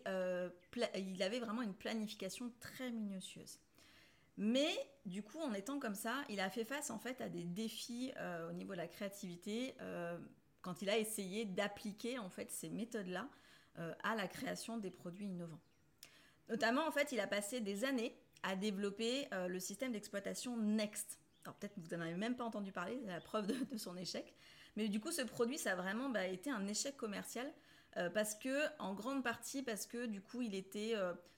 il 0.96 1.22
avait 1.22 1.38
vraiment 1.38 1.62
une 1.62 1.74
planification 1.74 2.50
très 2.60 2.90
minutieuse. 2.90 3.58
Mais 4.36 4.74
du 5.04 5.22
coup, 5.22 5.38
en 5.38 5.52
étant 5.52 5.78
comme 5.78 5.94
ça, 5.94 6.24
il 6.28 6.40
a 6.40 6.50
fait 6.50 6.64
face 6.64 6.90
en 6.90 6.98
fait 6.98 7.20
à 7.20 7.28
des 7.28 7.44
défis 7.44 8.12
au 8.48 8.52
niveau 8.52 8.72
de 8.72 8.78
la 8.78 8.88
créativité 8.88 9.76
quand 10.62 10.82
il 10.82 10.90
a 10.90 10.98
essayé 10.98 11.44
d'appliquer 11.44 12.18
en 12.18 12.30
fait 12.30 12.50
ces 12.50 12.70
méthodes-là 12.70 13.28
euh, 13.28 13.45
à 14.02 14.14
la 14.14 14.26
création 14.26 14.78
des 14.78 14.90
produits 14.90 15.26
innovants. 15.26 15.60
Notamment, 16.48 16.86
en 16.86 16.90
fait, 16.90 17.12
il 17.12 17.20
a 17.20 17.26
passé 17.26 17.60
des 17.60 17.84
années 17.84 18.16
à 18.42 18.54
développer 18.54 19.26
euh, 19.32 19.48
le 19.48 19.58
système 19.58 19.92
d'exploitation 19.92 20.56
Next. 20.56 21.18
Alors 21.44 21.56
peut-être 21.56 21.74
vous 21.76 21.96
n'en 21.96 22.02
avez 22.02 22.14
même 22.14 22.36
pas 22.36 22.44
entendu 22.44 22.72
parler, 22.72 22.98
c'est 23.02 23.10
la 23.10 23.20
preuve 23.20 23.46
de, 23.46 23.76
son 23.76 23.96
échec. 23.96 24.34
Mais 24.76 24.88
du 24.88 25.00
coup, 25.00 25.10
ce 25.10 25.22
produit, 25.22 25.58
ça 25.58 25.72
a 25.72 25.76
vraiment 25.76 26.08
bah, 26.08 26.26
été 26.26 26.50
un 26.50 26.66
échec 26.66 26.96
commercial 26.96 27.50
euh, 27.96 28.10
parce 28.10 28.34
que, 28.34 28.66
en 28.78 28.94
grande 28.94 29.22
partie, 29.24 29.62
parce 29.62 29.86
que 29.86 30.06
du 30.06 30.20
coup, 30.20 30.42
il 30.42 30.54
était 30.54 30.94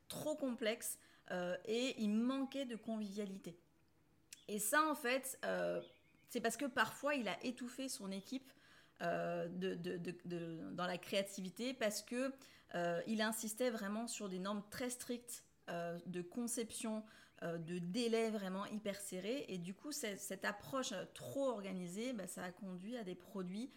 trop 0.09 0.35
complexe 0.35 0.99
et 1.67 1.95
il 1.99 2.09
manquait 2.09 2.65
de 2.65 2.75
convivialité. 2.75 3.55
Et 4.49 4.59
ça, 4.59 4.83
en 4.89 4.95
fait, 4.95 5.39
C'est 6.31 6.41
parce 6.41 6.57
que 6.57 6.65
parfois 6.65 7.15
il 7.15 7.29
a 7.29 7.43
étouffé 7.45 7.89
son 7.89 8.11
équipe 8.11 8.51
euh, 9.03 9.47
dans 10.73 10.87
la 10.87 10.99
créativité 10.99 11.73
parce 11.73 12.03
que 12.03 12.33
euh, 12.75 13.01
il 13.07 13.23
insistait 13.23 13.71
vraiment 13.71 14.09
sur 14.09 14.29
des 14.29 14.41
normes 14.41 14.65
très 14.71 14.91
strictes 14.91 15.45
euh, 15.69 15.99
de 16.07 16.23
conception, 16.23 17.05
de 17.43 17.79
délai 17.79 18.31
vraiment 18.31 18.67
hyper 18.67 19.01
serrés. 19.01 19.45
Et 19.47 19.59
du 19.59 19.73
coup, 19.73 19.93
cette, 19.93 20.45
approche 20.45 20.93
trop 21.15 21.49
organisée, 21.49 22.13
bah, 22.13 22.27
ça 22.27 22.43
a 22.43 22.51
conduit 22.51 22.97
à 22.97 23.05
des 23.05 23.15
produits 23.15 23.71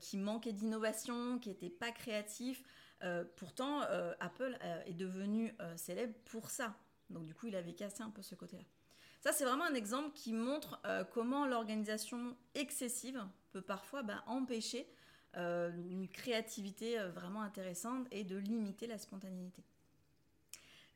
qui 0.00 0.16
manquaient 0.16 0.54
d'innovation, 0.54 1.38
qui 1.38 1.50
n'étaient 1.50 1.68
pas 1.68 1.90
créatifs. 1.90 2.62
pourtant, 3.36 3.82
Apple 4.20 4.56
est 4.86 4.94
devenu 4.94 5.54
célèbre 5.76 6.14
pour 6.24 6.48
ça. 6.48 6.74
Donc 7.10 7.26
du 7.26 7.34
coup, 7.34 7.48
il 7.48 7.56
avait 7.56 7.74
cassé 7.74 8.02
un 8.02 8.08
peu 8.08 8.22
ce 8.22 8.34
côté-là. 8.34 8.64
Ça, 9.22 9.32
c'est 9.32 9.44
vraiment 9.44 9.64
un 9.64 9.74
exemple 9.74 10.10
qui 10.14 10.32
montre 10.32 10.80
euh, 10.84 11.04
comment 11.04 11.46
l'organisation 11.46 12.36
excessive 12.56 13.24
peut 13.52 13.62
parfois 13.62 14.02
bah, 14.02 14.24
empêcher 14.26 14.84
euh, 15.36 15.70
une 15.88 16.08
créativité 16.08 16.98
euh, 16.98 17.08
vraiment 17.08 17.42
intéressante 17.42 18.08
et 18.10 18.24
de 18.24 18.36
limiter 18.36 18.88
la 18.88 18.98
spontanéité. 18.98 19.62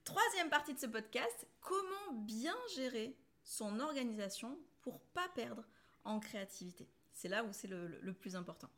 Troisième 0.03 0.51
partie 0.51 0.75
de 0.75 0.79
ce 0.81 0.87
podcast, 0.87 1.47
comment 1.61 2.15
bien 2.15 2.57
gérer 2.75 3.17
son 3.45 3.79
organisation 3.79 4.59
pour 4.83 4.99
pas 4.99 5.29
perdre 5.37 5.63
en 6.05 6.19
créativité. 6.19 6.89
C'est 7.13 7.29
là 7.29 7.45
où 7.45 7.53
c'est 7.53 7.69
le, 7.69 8.13
plus 8.13 8.35
important. 8.35 8.69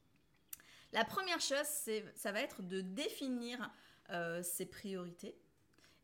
La 0.93 1.07
première 1.07 1.41
chose, 1.41 1.67
ça 2.15 2.33
va 2.33 2.41
être 2.41 2.63
de 2.63 2.83
définir 2.83 3.71
ses 4.43 4.65
priorités 4.65 5.37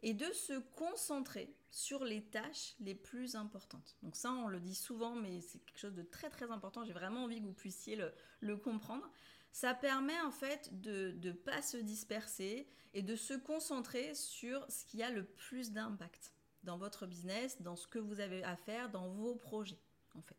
et 0.05 0.13
de 0.13 0.31
se 0.33 0.53
concentrer 0.77 1.57
sur 1.71 2.05
les 2.05 2.23
tâches 2.23 2.75
les 2.79 2.95
plus 2.95 3.37
importantes. 3.37 3.97
Donc 4.03 4.17
ça, 4.17 4.31
on 4.33 4.49
le 4.49 4.61
dit 4.61 4.75
souvent, 4.75 5.17
mais 5.17 5.41
c'est 5.41 5.59
quelque 5.61 5.79
chose 5.79 5.95
de 5.95 6.03
très 6.03 6.29
très 6.29 6.51
important. 6.51 6.85
J'ai 6.85 6.93
vraiment 6.93 7.25
envie 7.25 7.41
que 7.41 7.47
vous 7.47 7.55
puissiez 7.55 7.99
le, 8.41 8.57
comprendre. 8.59 9.11
Ça 9.51 9.73
permet 9.73 10.21
en 10.21 10.31
fait 10.31 10.79
de 10.83 11.17
ne 11.23 11.33
pas 11.33 11.63
se 11.63 11.79
disperser 11.79 12.69
et 12.93 13.01
de 13.01 13.17
se 13.17 13.33
concentrer 13.33 14.15
sur 14.15 14.71
ce 14.71 14.85
qui 14.85 15.03
a 15.03 15.11
le 15.11 15.25
plus 15.25 15.73
d'impact 15.73 16.35
dans 16.65 16.77
votre 16.77 17.07
business, 17.07 17.63
dans 17.63 17.75
ce 17.75 17.89
que 17.89 17.99
vous 17.99 18.21
avez 18.21 18.45
à 18.45 18.57
faire, 18.57 18.91
dans 18.91 19.09
vos 19.09 19.35
projets 19.35 19.81
en 20.15 20.21
fait. 20.21 20.37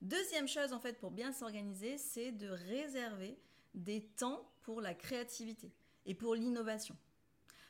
Deuxième 0.00 0.48
chose 0.48 0.72
en 0.72 0.80
fait 0.80 0.98
pour 0.98 1.10
bien 1.10 1.32
s'organiser, 1.32 1.98
c'est 1.98 2.32
de 2.32 2.48
réserver 2.48 3.38
des 3.74 4.06
temps 4.16 4.50
pour 4.62 4.80
la 4.80 4.94
créativité 4.94 5.70
et 6.06 6.14
pour 6.14 6.34
l'innovation. 6.34 6.96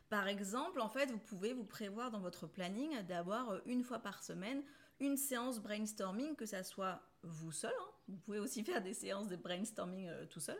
Par 0.08 0.28
exemple, 0.28 0.80
en 0.80 0.88
fait, 0.88 1.10
vous 1.10 1.18
pouvez 1.18 1.52
vous 1.52 1.64
prévoir 1.64 2.10
dans 2.10 2.20
votre 2.20 2.46
planning 2.46 3.02
d'avoir 3.02 3.50
euh, 3.50 3.60
une 3.66 3.82
fois 3.82 3.98
par 3.98 4.22
semaine 4.22 4.62
une 5.00 5.16
séance 5.16 5.60
brainstorming, 5.60 6.36
que 6.36 6.46
ça 6.46 6.62
soit 6.62 7.02
vous 7.22 7.52
seul, 7.52 7.74
hein. 7.80 7.90
vous 8.08 8.16
pouvez 8.18 8.38
aussi 8.38 8.62
faire 8.64 8.82
des 8.82 8.94
séances 8.94 9.28
de 9.28 9.36
brainstorming 9.36 10.06
euh, 10.08 10.26
tout 10.26 10.40
seul, 10.40 10.58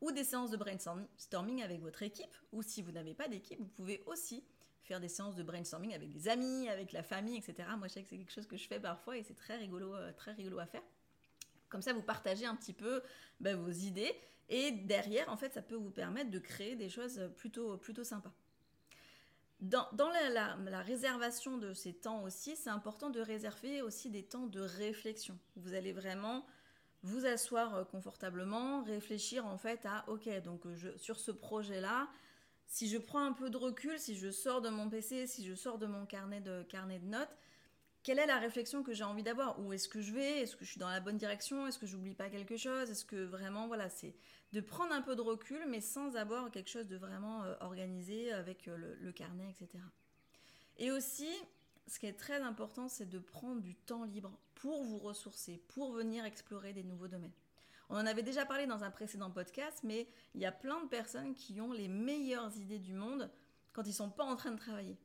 ou 0.00 0.10
des 0.10 0.24
séances 0.24 0.50
de 0.50 0.56
brainstorming 0.56 1.62
avec 1.62 1.80
votre 1.80 2.02
équipe, 2.02 2.34
ou 2.52 2.62
si 2.62 2.82
vous 2.82 2.90
n'avez 2.90 3.14
pas 3.14 3.28
d'équipe, 3.28 3.60
vous 3.60 3.68
pouvez 3.68 4.02
aussi 4.06 4.44
faire 4.82 4.98
des 4.98 5.08
séances 5.08 5.36
de 5.36 5.42
brainstorming 5.44 5.94
avec 5.94 6.10
des 6.10 6.28
amis, 6.28 6.68
avec 6.68 6.90
la 6.92 7.04
famille, 7.04 7.36
etc. 7.36 7.68
Moi, 7.78 7.86
je 7.86 7.92
sais 7.92 8.02
que 8.02 8.08
c'est 8.08 8.16
quelque 8.16 8.32
chose 8.32 8.46
que 8.46 8.56
je 8.56 8.66
fais 8.66 8.80
parfois 8.80 9.16
et 9.16 9.22
c'est 9.22 9.36
très 9.36 9.56
rigolo, 9.56 9.94
euh, 9.94 10.12
très 10.12 10.32
rigolo 10.32 10.58
à 10.58 10.66
faire. 10.66 10.82
Comme 11.68 11.82
ça, 11.82 11.92
vous 11.92 12.02
partagez 12.02 12.46
un 12.46 12.56
petit 12.56 12.72
peu 12.72 13.02
bah, 13.38 13.54
vos 13.54 13.70
idées 13.70 14.12
et 14.48 14.72
derrière, 14.72 15.28
en 15.28 15.36
fait, 15.36 15.54
ça 15.54 15.62
peut 15.62 15.76
vous 15.76 15.92
permettre 15.92 16.30
de 16.30 16.40
créer 16.40 16.74
des 16.74 16.88
choses 16.88 17.30
plutôt, 17.36 17.76
plutôt 17.76 18.02
sympas. 18.02 18.32
Dans, 19.60 19.88
la, 19.98 20.80
réservation 20.80 21.58
de 21.58 21.74
ces 21.74 21.92
temps 21.92 22.22
aussi, 22.22 22.56
c'est 22.56 22.70
important 22.70 23.10
de 23.10 23.20
réserver 23.20 23.82
aussi 23.82 24.08
des 24.08 24.22
temps 24.22 24.46
de 24.46 24.60
réflexion. 24.60 25.38
Vous 25.56 25.74
allez 25.74 25.92
vraiment 25.92 26.46
vous 27.02 27.26
asseoir 27.26 27.74
euh, 27.74 27.84
confortablement, 27.84 28.82
réfléchir 28.82 29.46
en 29.46 29.56
fait 29.56 29.84
à 29.86 30.04
ok 30.08 30.28
donc 30.42 30.62
je, 30.74 30.96
sur 30.98 31.18
ce 31.18 31.30
projet 31.30 31.80
là, 31.80 32.08
si 32.66 32.88
je 32.88 32.98
prends 32.98 33.24
un 33.24 33.32
peu 33.32 33.50
de 33.50 33.56
recul, 33.56 33.98
si 33.98 34.16
je 34.16 34.30
sors 34.30 34.60
de 34.60 34.68
mon 34.68 34.88
PC, 34.88 35.26
si 35.26 35.46
je 35.46 35.54
sors 35.54 35.78
de 35.78 35.86
mon 35.86 36.06
carnet 36.06 36.40
de 36.40 36.62
carnet 36.62 36.98
de 36.98 37.06
notes, 37.06 37.36
quelle 38.02 38.18
est 38.18 38.26
la 38.26 38.38
réflexion 38.38 38.82
que 38.82 38.94
j'ai 38.94 39.04
envie 39.04 39.22
d'avoir? 39.22 39.60
Où 39.60 39.72
est-ce 39.72 39.88
que 39.88 40.00
je 40.00 40.12
vais? 40.12 40.40
Est-ce 40.40 40.56
que 40.56 40.64
je 40.64 40.70
suis 40.70 40.80
dans 40.80 40.88
la 40.88 41.00
bonne 41.00 41.18
direction? 41.18 41.66
Est-ce 41.66 41.78
que 41.78 41.86
j'oublie 41.86 42.14
pas 42.14 42.30
quelque 42.30 42.56
chose? 42.56 42.90
Est-ce 42.90 43.04
que 43.04 43.24
vraiment, 43.24 43.66
voilà, 43.66 43.90
c'est 43.90 44.14
de 44.52 44.60
prendre 44.60 44.92
un 44.92 45.02
peu 45.02 45.14
de 45.14 45.20
recul, 45.20 45.66
mais 45.68 45.80
sans 45.80 46.16
avoir 46.16 46.50
quelque 46.50 46.70
chose 46.70 46.88
de 46.88 46.96
vraiment 46.96 47.42
euh, 47.42 47.54
organisé 47.60 48.32
avec 48.32 48.68
euh, 48.68 48.96
le, 49.00 49.12
carnet, 49.12 49.50
etc. 49.50 49.84
Et 50.78 50.90
aussi, 50.90 51.28
ce 51.86 51.98
qui 51.98 52.06
est 52.06 52.18
très 52.18 52.40
important, 52.40 52.88
c'est 52.88 53.08
de 53.08 53.18
prendre 53.18 53.60
du 53.60 53.74
temps 53.74 54.04
libre 54.04 54.32
pour 54.54 54.82
vous 54.82 54.98
ressourcer, 54.98 55.62
pour 55.68 55.92
venir 55.92 56.24
explorer 56.24 56.72
des 56.72 56.84
nouveaux 56.84 57.08
domaines. 57.08 57.32
On 57.90 57.96
en 57.96 58.06
avait 58.06 58.22
déjà 58.22 58.46
parlé 58.46 58.66
dans 58.66 58.82
un 58.82 58.90
précédent 58.90 59.30
podcast, 59.30 59.80
mais 59.82 60.08
il 60.34 60.40
y 60.40 60.46
a 60.46 60.52
plein 60.52 60.80
de 60.80 60.88
personnes 60.88 61.34
qui 61.34 61.60
ont 61.60 61.72
les 61.72 61.88
meilleures 61.88 62.56
idées 62.56 62.78
du 62.78 62.94
monde 62.94 63.30
quand 63.72 63.86
ils 63.86 63.92
sont 63.92 64.10
pas 64.10 64.24
en 64.24 64.36
train 64.36 64.52
de 64.52 64.58
travailler. 64.58 64.96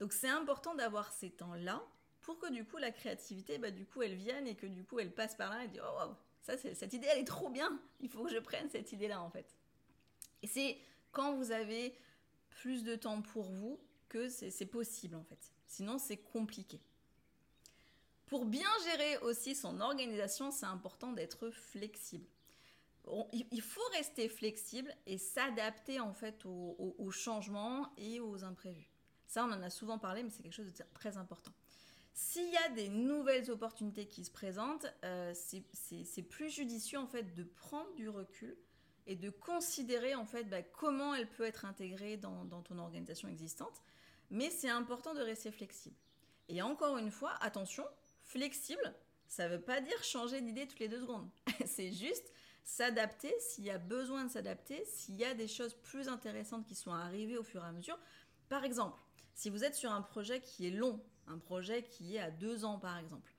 Donc 0.00 0.12
c'est 0.12 0.28
important 0.28 0.74
d'avoir 0.74 1.12
ces 1.12 1.30
temps-là 1.30 1.82
pour 2.22 2.38
que 2.38 2.50
du 2.50 2.64
coup 2.64 2.78
la 2.78 2.90
créativité, 2.90 3.58
bah, 3.58 3.70
du 3.70 3.84
coup 3.84 4.02
elle 4.02 4.14
vienne 4.14 4.46
et 4.46 4.54
que 4.54 4.66
du 4.66 4.84
coup 4.84 4.98
elle 4.98 5.12
passe 5.12 5.34
par 5.34 5.50
là 5.50 5.64
et 5.64 5.68
dit 5.68 5.80
oh 5.80 6.06
wow, 6.06 6.16
ça 6.40 6.56
cette 6.56 6.92
idée 6.92 7.06
elle 7.12 7.20
est 7.20 7.26
trop 7.26 7.50
bien, 7.50 7.80
il 8.00 8.08
faut 8.08 8.24
que 8.24 8.30
je 8.30 8.38
prenne 8.38 8.70
cette 8.70 8.92
idée 8.92 9.08
là 9.08 9.20
en 9.22 9.30
fait. 9.30 9.54
Et 10.42 10.46
c'est 10.46 10.78
quand 11.10 11.34
vous 11.34 11.50
avez 11.50 11.94
plus 12.48 12.84
de 12.84 12.96
temps 12.96 13.22
pour 13.22 13.50
vous 13.50 13.78
que 14.08 14.28
c'est 14.28 14.66
possible 14.66 15.16
en 15.16 15.24
fait. 15.24 15.52
Sinon 15.66 15.98
c'est 15.98 16.18
compliqué. 16.18 16.80
Pour 18.26 18.46
bien 18.46 18.70
gérer 18.84 19.18
aussi 19.18 19.54
son 19.54 19.80
organisation, 19.80 20.50
c'est 20.50 20.66
important 20.66 21.12
d'être 21.12 21.50
flexible. 21.50 22.26
il 23.32 23.60
faut 23.60 23.80
rester 23.92 24.28
flexible 24.28 24.94
et 25.06 25.18
s'adapter 25.18 26.00
en 26.00 26.14
fait 26.14 26.46
aux 26.46 27.10
changements 27.10 27.92
et 27.98 28.20
aux 28.20 28.42
imprévus. 28.44 28.88
Ça, 29.26 29.46
on 29.46 29.52
en 29.52 29.62
a 29.62 29.70
souvent 29.70 29.98
parlé, 29.98 30.22
mais 30.22 30.30
c'est 30.30 30.42
quelque 30.42 30.52
chose 30.52 30.66
de 30.66 30.84
très 30.92 31.16
important. 31.16 31.52
S'il 32.14 32.50
y 32.50 32.56
a 32.58 32.68
des 32.70 32.88
nouvelles 32.88 33.50
opportunités 33.50 34.06
qui 34.06 34.24
se 34.24 34.30
présentent, 34.30 34.86
euh, 35.04 35.32
c'est 35.34 36.22
plus 36.22 36.50
judicieux 36.50 36.98
en 36.98 37.06
fait 37.06 37.34
de 37.34 37.42
prendre 37.42 37.92
du 37.94 38.08
recul 38.08 38.56
et 39.06 39.16
de 39.16 39.30
considérer 39.30 40.14
en 40.14 40.26
fait 40.26 40.44
bah, 40.44 40.62
comment 40.62 41.14
elle 41.14 41.28
peut 41.28 41.44
être 41.44 41.64
intégrée 41.64 42.16
dans, 42.16 42.46
ton 42.62 42.78
organisation 42.78 43.28
existante. 43.28 43.82
Mais 44.30 44.50
c'est 44.50 44.68
important 44.68 45.14
de 45.14 45.20
rester 45.20 45.50
flexible. 45.50 45.96
Et 46.48 46.62
encore 46.62 46.98
une 46.98 47.10
fois, 47.10 47.32
attention, 47.40 47.84
flexible, 48.22 48.94
ça 49.26 49.48
ne 49.48 49.56
veut 49.56 49.62
pas 49.62 49.80
dire 49.80 50.04
changer 50.04 50.40
d'idée 50.42 50.66
toutes 50.66 50.80
les 50.80 50.88
deux 50.88 51.00
secondes. 51.00 51.28
c'est 51.66 51.92
juste 51.92 52.32
s'adapter 52.62 53.34
s'il 53.40 53.64
y 53.64 53.70
a 53.70 53.78
besoin 53.78 54.24
de 54.24 54.30
s'adapter, 54.30 54.84
s'il 54.84 55.16
y 55.16 55.24
a 55.24 55.34
des 55.34 55.48
choses 55.48 55.74
plus 55.74 56.08
intéressantes 56.08 56.66
qui 56.66 56.74
sont 56.74 56.92
arrivées 56.92 57.38
au 57.38 57.42
fur 57.42 57.64
et 57.64 57.68
à 57.68 57.72
mesure. 57.72 57.98
Par 58.48 58.64
exemple, 58.64 59.02
si 59.34 59.50
vous 59.50 59.64
êtes 59.64 59.74
sur 59.74 59.90
un 59.90 60.02
projet 60.02 60.40
qui 60.40 60.66
est 60.66 60.70
long, 60.70 61.02
un 61.32 61.38
projet 61.38 61.82
qui 61.82 62.16
est 62.16 62.20
à 62.20 62.30
deux 62.30 62.64
ans 62.64 62.78
par 62.78 62.98
exemple. 62.98 63.34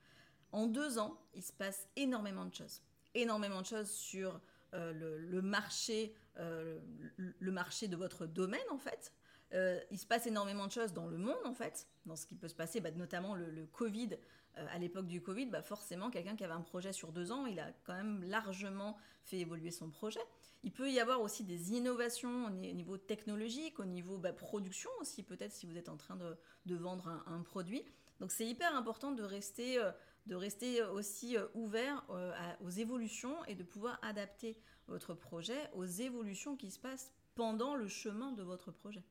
En 0.52 0.66
deux 0.66 0.98
ans, 0.98 1.18
il 1.34 1.42
se 1.42 1.52
passe 1.52 1.88
énormément 1.96 2.44
de 2.44 2.54
choses. 2.54 2.82
Énormément 3.14 3.60
de 3.60 3.66
choses 3.66 3.90
sur 3.90 4.40
euh, 4.74 4.92
le, 4.92 5.42
marché, 5.42 6.14
euh, 6.38 6.80
le 7.16 7.52
marché 7.52 7.88
de 7.88 7.96
votre 7.96 8.26
domaine 8.26 8.68
en 8.70 8.78
fait. 8.78 9.12
Euh, 9.52 9.80
il 9.90 9.98
se 9.98 10.06
passe 10.06 10.26
énormément 10.26 10.66
de 10.66 10.72
choses 10.72 10.92
dans 10.92 11.06
le 11.06 11.16
monde 11.16 11.44
en 11.44 11.54
fait, 11.54 11.86
dans 12.06 12.16
ce 12.16 12.26
qui 12.26 12.34
peut 12.34 12.48
se 12.48 12.54
passer, 12.54 12.80
bah, 12.80 12.90
notamment 12.90 13.34
le, 13.34 13.66
Covid. 13.66 14.10
À 14.56 14.78
l'époque 14.78 15.06
du 15.06 15.20
Covid, 15.20 15.46
bah, 15.46 15.62
forcément, 15.62 16.10
quelqu'un 16.10 16.36
qui 16.36 16.44
avait 16.44 16.54
un 16.54 16.60
projet 16.60 16.92
sur 16.92 17.12
deux 17.12 17.32
ans, 17.32 17.46
il 17.46 17.58
a 17.60 17.72
quand 17.84 17.94
même 17.94 18.22
largement 18.24 18.96
fait 19.24 19.38
évoluer 19.38 19.70
son 19.70 19.90
projet. 19.90 20.20
Il 20.62 20.72
peut 20.72 20.90
y 20.90 21.00
avoir 21.00 21.20
aussi 21.20 21.44
des 21.44 21.72
innovations 21.72 22.46
au 22.46 22.50
niveau 22.50 22.96
technologique, 22.96 23.78
au 23.80 23.84
niveau 23.84 24.18
bah, 24.18 24.32
production 24.32 24.90
aussi, 25.00 25.22
peut-être 25.22 25.52
si 25.52 25.66
vous 25.66 25.76
êtes 25.76 25.88
en 25.88 25.96
train 25.96 26.16
de, 26.16 26.74
vendre 26.74 27.22
un, 27.26 27.42
produit. 27.42 27.84
Donc 28.20 28.32
c'est 28.32 28.46
hyper 28.46 28.74
important 28.74 29.12
de 29.12 29.22
rester, 29.22 29.78
euh, 29.78 29.90
de 30.26 30.34
rester 30.34 30.82
aussi 30.82 31.36
euh, 31.36 31.46
ouvert 31.54 32.04
euh, 32.10 32.32
aux 32.64 32.70
évolutions 32.70 33.44
et 33.46 33.54
de 33.54 33.62
pouvoir 33.62 33.98
adapter 34.02 34.56
votre 34.86 35.14
projet 35.14 35.70
aux 35.74 35.84
évolutions 35.84 36.56
qui 36.56 36.70
se 36.70 36.78
passent 36.78 37.12
pendant 37.34 37.74
le 37.74 37.88
chemin 37.88 38.32
de 38.32 38.42
votre 38.42 38.70
projet. 38.70 39.02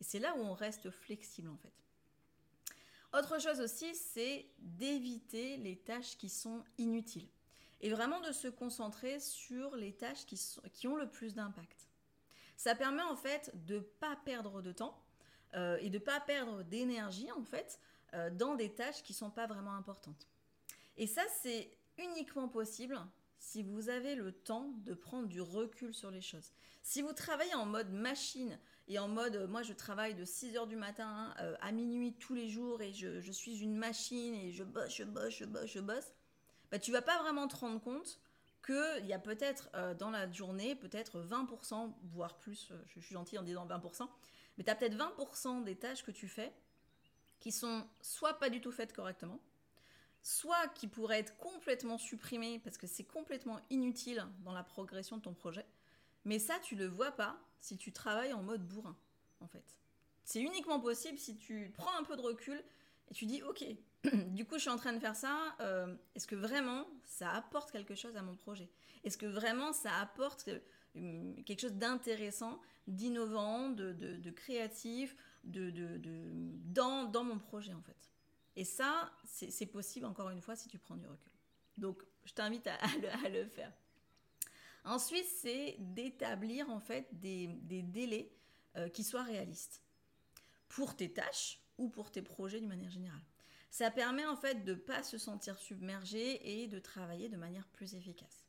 Et 0.00 0.04
c'est 0.04 0.18
là 0.18 0.34
où 0.36 0.40
on 0.40 0.54
reste 0.54 0.90
flexible 0.90 1.48
en 1.48 1.56
fait. 1.56 1.72
Autre 3.12 3.40
chose 3.40 3.60
aussi, 3.60 3.94
c'est 3.94 4.46
d'éviter 4.58 5.56
les 5.56 5.76
tâches 5.76 6.16
qui 6.16 6.28
sont 6.28 6.62
inutiles 6.78 7.28
et 7.80 7.90
vraiment 7.90 8.20
de 8.20 8.32
se 8.32 8.46
concentrer 8.46 9.18
sur 9.20 9.74
les 9.74 9.92
tâches 9.92 10.26
qui, 10.26 10.86
ont 10.86 10.96
le 10.96 11.08
plus 11.08 11.34
d'impact. 11.34 11.88
Ça 12.56 12.74
permet 12.74 13.02
en 13.02 13.16
fait 13.16 13.50
de 13.66 13.76
ne 13.76 13.80
pas 13.80 14.16
perdre 14.24 14.62
de 14.62 14.70
temps 14.70 15.02
euh, 15.54 15.78
et 15.80 15.88
de 15.88 15.98
ne 15.98 16.04
pas 16.04 16.20
perdre 16.20 16.62
d'énergie 16.62 17.32
en 17.32 17.42
fait 17.42 17.80
euh, 18.14 18.30
dans 18.30 18.54
des 18.54 18.72
tâches 18.72 19.02
qui 19.02 19.12
ne 19.12 19.18
sont 19.18 19.30
pas 19.30 19.46
vraiment 19.46 19.74
importantes. 19.74 20.28
Et 20.96 21.06
ça, 21.06 21.22
c'est 21.42 21.70
uniquement 21.98 22.48
possible 22.48 23.00
si 23.38 23.62
vous 23.62 23.88
avez 23.88 24.14
le 24.14 24.32
temps 24.32 24.70
de 24.84 24.94
prendre 24.94 25.26
du 25.26 25.40
recul 25.40 25.94
sur 25.94 26.10
les 26.10 26.20
choses. 26.20 26.52
Si 26.82 27.02
vous 27.02 27.14
travaillez 27.14 27.54
en 27.54 27.66
mode 27.66 27.90
machine 27.90 28.58
et 28.90 28.98
en 28.98 29.08
mode 29.08 29.36
euh, 29.36 29.46
moi 29.46 29.62
je 29.62 29.72
travaille 29.72 30.14
de 30.14 30.24
6h 30.24 30.68
du 30.68 30.76
matin 30.76 31.34
à 31.60 31.72
minuit 31.72 32.12
tous 32.14 32.34
les 32.34 32.48
jours 32.48 32.82
et 32.82 32.92
je, 32.92 33.30
suis 33.30 33.60
une 33.60 33.76
machine 33.76 34.34
et 34.34 34.52
je 34.52 34.64
bosse, 34.64 34.94
je 34.94 35.04
bosse, 35.04 35.34
je 35.34 35.44
bosse, 35.44 35.70
je 35.70 35.80
bosse, 35.80 36.12
bah, 36.70 36.78
tu 36.78 36.92
vas 36.92 37.02
pas 37.02 37.18
vraiment 37.22 37.48
te 37.48 37.56
rendre 37.56 37.80
compte 37.80 38.20
qu'il 38.64 39.06
y 39.06 39.12
a 39.12 39.18
peut-être 39.18 39.70
euh, 39.74 39.94
dans 39.94 40.10
la 40.10 40.30
journée, 40.30 40.74
peut-être 40.74 41.20
20%, 41.20 41.94
voire 42.12 42.36
plus, 42.36 42.68
euh, 42.70 42.82
je, 42.86 43.00
suis 43.00 43.14
gentille 43.14 43.38
en 43.38 43.42
disant 43.42 43.66
20%, 43.66 44.08
mais 44.58 44.64
tu 44.64 44.70
as 44.70 44.74
peut-être 44.74 44.96
20% 44.96 45.64
des 45.64 45.76
tâches 45.76 46.04
que 46.04 46.10
tu 46.10 46.28
fais 46.28 46.52
qui 47.38 47.52
sont 47.52 47.86
soit 48.02 48.34
pas 48.34 48.50
du 48.50 48.60
tout 48.60 48.70
faites 48.70 48.92
correctement, 48.92 49.40
soit 50.22 50.68
qui 50.74 50.88
pourraient 50.88 51.20
être 51.20 51.36
complètement 51.38 51.96
supprimées 51.96 52.58
parce 52.58 52.76
que 52.76 52.86
c'est 52.86 53.04
complètement 53.04 53.60
inutile 53.70 54.26
dans 54.40 54.52
la 54.52 54.62
progression 54.62 55.16
de 55.16 55.22
ton 55.22 55.32
projet. 55.32 55.64
Mais 56.24 56.38
ça, 56.38 56.58
tu 56.60 56.76
le 56.76 56.86
vois 56.86 57.12
pas 57.12 57.38
si 57.60 57.76
tu 57.76 57.92
travailles 57.92 58.32
en 58.32 58.42
mode 58.42 58.66
bourrin, 58.66 58.96
en 59.40 59.46
fait. 59.46 59.64
C'est 60.24 60.40
uniquement 60.40 60.80
possible 60.80 61.18
si 61.18 61.36
tu 61.36 61.72
prends 61.74 61.96
un 61.98 62.04
peu 62.04 62.16
de 62.16 62.22
recul 62.22 62.62
et 63.10 63.14
tu 63.14 63.26
dis, 63.26 63.42
ok, 63.42 63.64
du 64.28 64.44
coup, 64.44 64.54
je 64.54 64.60
suis 64.60 64.70
en 64.70 64.76
train 64.76 64.92
de 64.92 65.00
faire 65.00 65.16
ça. 65.16 65.56
Euh, 65.60 65.94
est-ce 66.14 66.26
que 66.26 66.36
vraiment 66.36 66.86
ça 67.04 67.30
apporte 67.32 67.70
quelque 67.70 67.94
chose 67.94 68.16
à 68.16 68.22
mon 68.22 68.36
projet? 68.36 68.70
Est-ce 69.04 69.18
que 69.18 69.26
vraiment 69.26 69.72
ça 69.72 69.94
apporte 69.98 70.48
euh, 70.96 71.34
quelque 71.44 71.60
chose 71.60 71.74
d'intéressant, 71.74 72.60
d'innovant, 72.86 73.70
de, 73.70 74.30
créatif, 74.30 75.16
de, 75.44 75.72
dans, 76.66 77.04
dans 77.04 77.24
mon 77.24 77.38
projet 77.38 77.74
en 77.74 77.82
fait? 77.82 78.10
Et 78.56 78.64
ça, 78.64 79.10
c'est 79.24 79.66
possible 79.66 80.06
encore 80.06 80.30
une 80.30 80.40
fois 80.40 80.56
si 80.56 80.68
tu 80.68 80.78
prends 80.78 80.96
du 80.96 81.06
recul. 81.06 81.32
Donc, 81.78 82.02
je 82.24 82.32
t'invite 82.34 82.66
à, 82.66 82.78
le, 83.28 83.46
faire. 83.46 83.72
Ensuite, 84.84 85.26
c'est 85.26 85.76
d'établir 85.78 86.70
en 86.70 86.80
fait 86.80 87.08
des, 87.12 87.48
délais 87.82 88.32
euh, 88.76 88.88
qui 88.88 89.04
soient 89.04 89.22
réalistes 89.22 89.82
pour 90.68 90.96
tes 90.96 91.12
tâches 91.12 91.60
ou 91.78 91.88
pour 91.88 92.10
tes 92.10 92.22
projets 92.22 92.60
d'une 92.60 92.68
manière 92.68 92.90
générale. 92.90 93.22
Ça 93.70 93.90
permet 93.90 94.26
en 94.26 94.36
fait 94.36 94.64
de 94.64 94.72
ne 94.72 94.78
pas 94.78 95.02
se 95.02 95.18
sentir 95.18 95.58
submergé 95.58 96.62
et 96.62 96.66
de 96.66 96.78
travailler 96.78 97.28
de 97.28 97.36
manière 97.36 97.68
plus 97.68 97.94
efficace. 97.94 98.46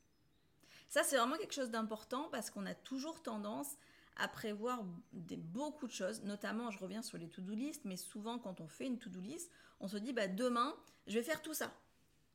Ça, 0.88 1.02
c'est 1.04 1.16
vraiment 1.16 1.36
quelque 1.36 1.54
chose 1.54 1.70
d'important 1.70 2.28
parce 2.30 2.50
qu'on 2.50 2.66
a 2.66 2.74
toujours 2.74 3.22
tendance 3.22 3.76
à 4.16 4.28
prévoir 4.28 4.84
beaucoup 5.12 5.86
de 5.86 5.92
choses, 5.92 6.22
notamment, 6.22 6.70
je 6.70 6.78
reviens 6.78 7.02
sur 7.02 7.16
les 7.16 7.28
to-do 7.28 7.54
list, 7.54 7.84
mais 7.84 7.96
souvent 7.96 8.38
quand 8.38 8.60
on 8.60 8.68
fait 8.68 8.86
une 8.86 8.98
to-do 8.98 9.20
list, 9.20 9.50
on 9.80 9.88
se 9.88 9.96
dit, 9.96 10.12
bah, 10.12 10.28
demain, 10.28 10.76
je 11.06 11.14
vais 11.14 11.24
faire 11.24 11.40
tout 11.40 11.54
ça. 11.54 11.72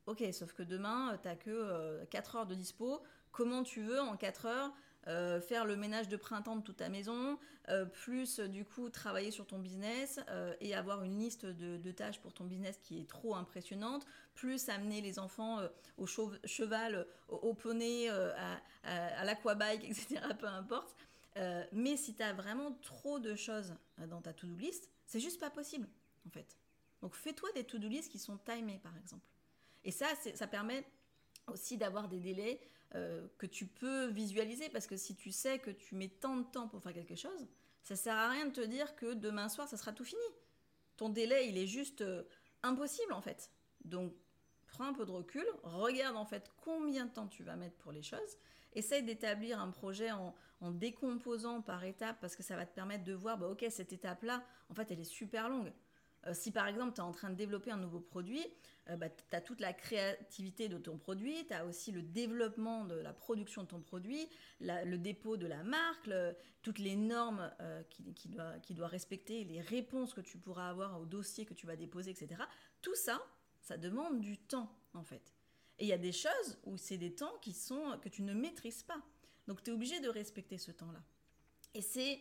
Ok, 0.06 0.24
sauf 0.32 0.52
que 0.54 0.62
demain, 0.62 1.18
tu 1.22 1.28
n'as 1.28 1.36
que 1.36 2.04
4 2.06 2.34
euh, 2.34 2.38
heures 2.38 2.46
de 2.46 2.54
dispo. 2.54 3.02
Comment 3.32 3.62
tu 3.62 3.82
veux 3.82 4.00
en 4.00 4.16
4 4.16 4.46
heures 4.46 4.72
euh, 5.08 5.40
faire 5.40 5.64
le 5.64 5.74
ménage 5.74 6.08
de 6.08 6.16
printemps 6.18 6.56
de 6.56 6.62
toute 6.62 6.76
ta 6.76 6.90
maison, 6.90 7.38
euh, 7.68 7.86
plus 7.86 8.40
du 8.40 8.66
coup 8.66 8.90
travailler 8.90 9.30
sur 9.30 9.46
ton 9.46 9.58
business 9.58 10.20
euh, 10.28 10.54
et 10.60 10.74
avoir 10.74 11.02
une 11.02 11.18
liste 11.18 11.46
de, 11.46 11.92
tâches 11.92 12.20
pour 12.20 12.34
ton 12.34 12.44
business 12.44 12.78
qui 12.82 13.00
est 13.00 13.08
trop 13.08 13.34
impressionnante, 13.34 14.04
plus 14.34 14.68
amener 14.68 15.00
les 15.00 15.18
enfants 15.18 15.60
au 15.96 16.06
cheval, 16.06 17.06
au, 17.28 17.54
poney, 17.54 18.10
à, 18.10 19.24
l'aquabike, 19.24 19.84
etc., 19.88 20.20
peu 20.38 20.46
importe. 20.46 20.94
mais 21.72 21.96
si 21.96 22.14
tu 22.14 22.22
as 22.22 22.34
vraiment 22.34 22.72
trop 22.82 23.18
de 23.18 23.34
choses 23.34 23.74
dans 24.08 24.20
ta 24.20 24.34
to-do 24.34 24.56
list, 24.56 24.90
c'est 25.06 25.20
juste 25.20 25.40
pas 25.40 25.50
possible 25.50 25.88
en 26.26 26.30
fait. 26.30 26.58
Donc 27.00 27.14
fais-toi 27.14 27.48
des 27.54 27.64
to-do 27.64 27.88
list 27.88 28.10
qui 28.10 28.18
sont 28.18 28.36
timées 28.36 28.80
par 28.82 28.96
exemple. 28.98 29.26
Et 29.84 29.90
ça, 29.90 30.06
ça 30.34 30.46
permet 30.46 30.84
aussi 31.46 31.78
d'avoir 31.78 32.08
des 32.08 32.20
délais 32.20 32.60
euh, 32.94 33.26
que 33.36 33.46
tu 33.46 33.66
peux 33.66 34.06
visualiser 34.06 34.68
parce 34.70 34.86
que 34.86 34.96
si 34.96 35.14
tu 35.14 35.30
sais 35.30 35.58
que 35.58 35.70
tu 35.70 35.94
mets 35.94 36.08
tant 36.08 36.36
de 36.36 36.44
temps 36.44 36.68
pour 36.68 36.82
faire 36.82 36.94
quelque 36.94 37.16
chose, 37.16 37.46
ça 37.82 37.96
sert 37.96 38.16
à 38.16 38.30
rien 38.30 38.46
de 38.46 38.52
te 38.52 38.60
dire 38.60 38.96
que 38.96 39.12
demain 39.14 39.48
soir 39.48 39.68
ça 39.68 39.76
sera 39.76 39.92
tout 39.92 40.04
fini. 40.04 40.22
Ton 40.96 41.10
délai 41.10 41.48
il 41.48 41.58
est 41.58 41.66
juste 41.66 42.00
euh, 42.00 42.22
impossible 42.62 43.12
en 43.12 43.20
fait. 43.20 43.50
Donc 43.84 44.14
prends 44.68 44.84
un 44.84 44.92
peu 44.92 45.04
de 45.04 45.10
recul, 45.10 45.44
regarde 45.62 46.16
en 46.16 46.24
fait 46.24 46.50
combien 46.56 47.06
de 47.06 47.10
temps 47.10 47.26
tu 47.26 47.42
vas 47.42 47.56
mettre 47.56 47.76
pour 47.76 47.92
les 47.92 48.02
choses, 48.02 48.38
essaye 48.74 49.02
d'établir 49.02 49.60
un 49.60 49.70
projet 49.70 50.10
en, 50.10 50.34
décomposant 50.72 51.62
par 51.62 51.84
étapes 51.84 52.16
parce 52.20 52.34
que 52.34 52.42
ça 52.42 52.56
va 52.56 52.66
te 52.66 52.74
permettre 52.74 53.04
de 53.04 53.12
voir, 53.12 53.38
bah 53.38 53.48
ok 53.48 53.64
cette 53.70 53.92
étape 53.92 54.24
là 54.24 54.42
en 54.70 54.74
fait 54.74 54.90
elle 54.90 55.00
est 55.00 55.04
super 55.04 55.48
longue. 55.48 55.72
Euh, 56.28 56.34
si 56.34 56.50
par 56.50 56.66
exemple 56.66 56.94
tu 56.94 57.00
es 57.00 57.04
en 57.04 57.12
train 57.12 57.30
de 57.30 57.34
développer 57.34 57.70
un 57.70 57.76
nouveau 57.76 58.00
produit, 58.00 58.44
euh, 58.90 58.96
bah, 58.96 59.08
tu 59.08 59.36
as 59.36 59.40
toute 59.40 59.60
la 59.60 59.72
créativité 59.72 60.68
de 60.68 60.78
ton 60.78 60.98
produit, 60.98 61.46
tu 61.46 61.54
as 61.54 61.64
aussi 61.64 61.90
le 61.92 62.02
développement 62.02 62.84
de 62.84 62.94
la 62.94 63.12
production 63.12 63.62
de 63.62 63.68
ton 63.68 63.80
produit, 63.80 64.28
le 64.60 64.96
dépôt 64.96 65.36
de 65.36 65.46
la 65.46 65.62
marque, 65.62 66.10
toutes 66.62 66.78
les 66.78 66.96
normes 66.96 67.50
euh, 67.60 67.82
qu'il 67.84 68.12
qui 68.14 68.28
doit, 68.28 68.58
qui 68.60 68.74
doit 68.74 68.88
respecter, 68.88 69.44
les 69.44 69.60
réponses 69.60 70.14
que 70.14 70.20
tu 70.20 70.38
pourras 70.38 70.68
avoir 70.68 71.00
au 71.00 71.06
dossier 71.06 71.44
que 71.44 71.54
tu 71.54 71.66
vas 71.66 71.76
déposer, 71.76 72.10
etc. 72.10 72.42
Tout 72.82 72.94
ça, 72.94 73.20
ça 73.60 73.76
demande 73.76 74.20
du 74.20 74.38
temps 74.38 74.70
en 74.94 75.02
fait. 75.02 75.34
Et 75.78 75.84
il 75.84 75.88
y 75.88 75.92
a 75.92 75.98
des 75.98 76.12
choses 76.12 76.58
où 76.64 76.76
c'est 76.76 76.98
des 76.98 77.14
temps 77.14 77.32
qui 77.40 77.52
sont, 77.52 77.98
que 78.02 78.08
tu 78.08 78.22
ne 78.22 78.34
maîtrises 78.34 78.82
pas. 78.82 79.00
Donc 79.46 79.62
tu 79.62 79.70
es 79.70 79.72
obligé 79.72 80.00
de 80.00 80.08
respecter 80.08 80.58
ce 80.58 80.72
temps-là. 80.72 81.02
Et 81.74 81.82
c'est 81.82 82.18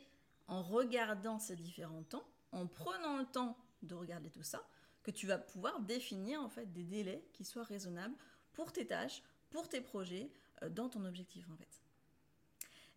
en 0.48 0.62
regardant 0.62 1.39
ces 1.39 1.56
différents 1.56 2.04
temps, 2.04 2.26
en 2.52 2.67
prenant 2.67 3.17
le 3.17 3.26
temps 3.26 3.58
de 3.88 3.95
regarder 3.95 4.30
tout 4.30 4.43
ça, 4.43 4.67
que 5.04 5.12
tu 5.12 5.26
vas 5.26 5.38
pouvoir 5.38 5.80
définir 5.80 6.41
en 6.41 6.50
fait 6.50 6.71
des 6.73 6.84
délais 6.84 7.23
qui 7.34 7.43
soient 7.43 7.63
raisonnables 7.63 8.15
pour 8.54 8.73
tes 8.73 8.86
tâches, 8.86 9.23
pour 9.50 9.69
tes 9.69 9.82
projets, 9.82 10.30
euh, 10.63 10.69
dans 10.69 10.89
ton 10.89 11.06
objectif 11.06 11.47
en 11.52 11.56
fait. 11.56 11.82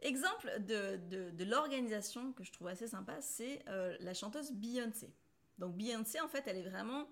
Exemple 0.03 0.51
de, 0.61 1.45
l'organisation 1.45 2.33
que 2.33 2.43
je 2.43 2.53
trouve 2.53 2.69
assez 2.69 2.89
sympa, 2.89 3.21
c'est 3.21 3.63
euh, 3.69 3.97
la 4.01 4.15
chanteuse 4.15 4.53
Beyoncé. 4.53 5.13
Donc 5.59 5.77
Beyoncé 5.77 6.21
en 6.21 6.29
fait, 6.29 6.43
elle 6.47 6.57
est 6.57 6.69
vraiment 6.69 7.07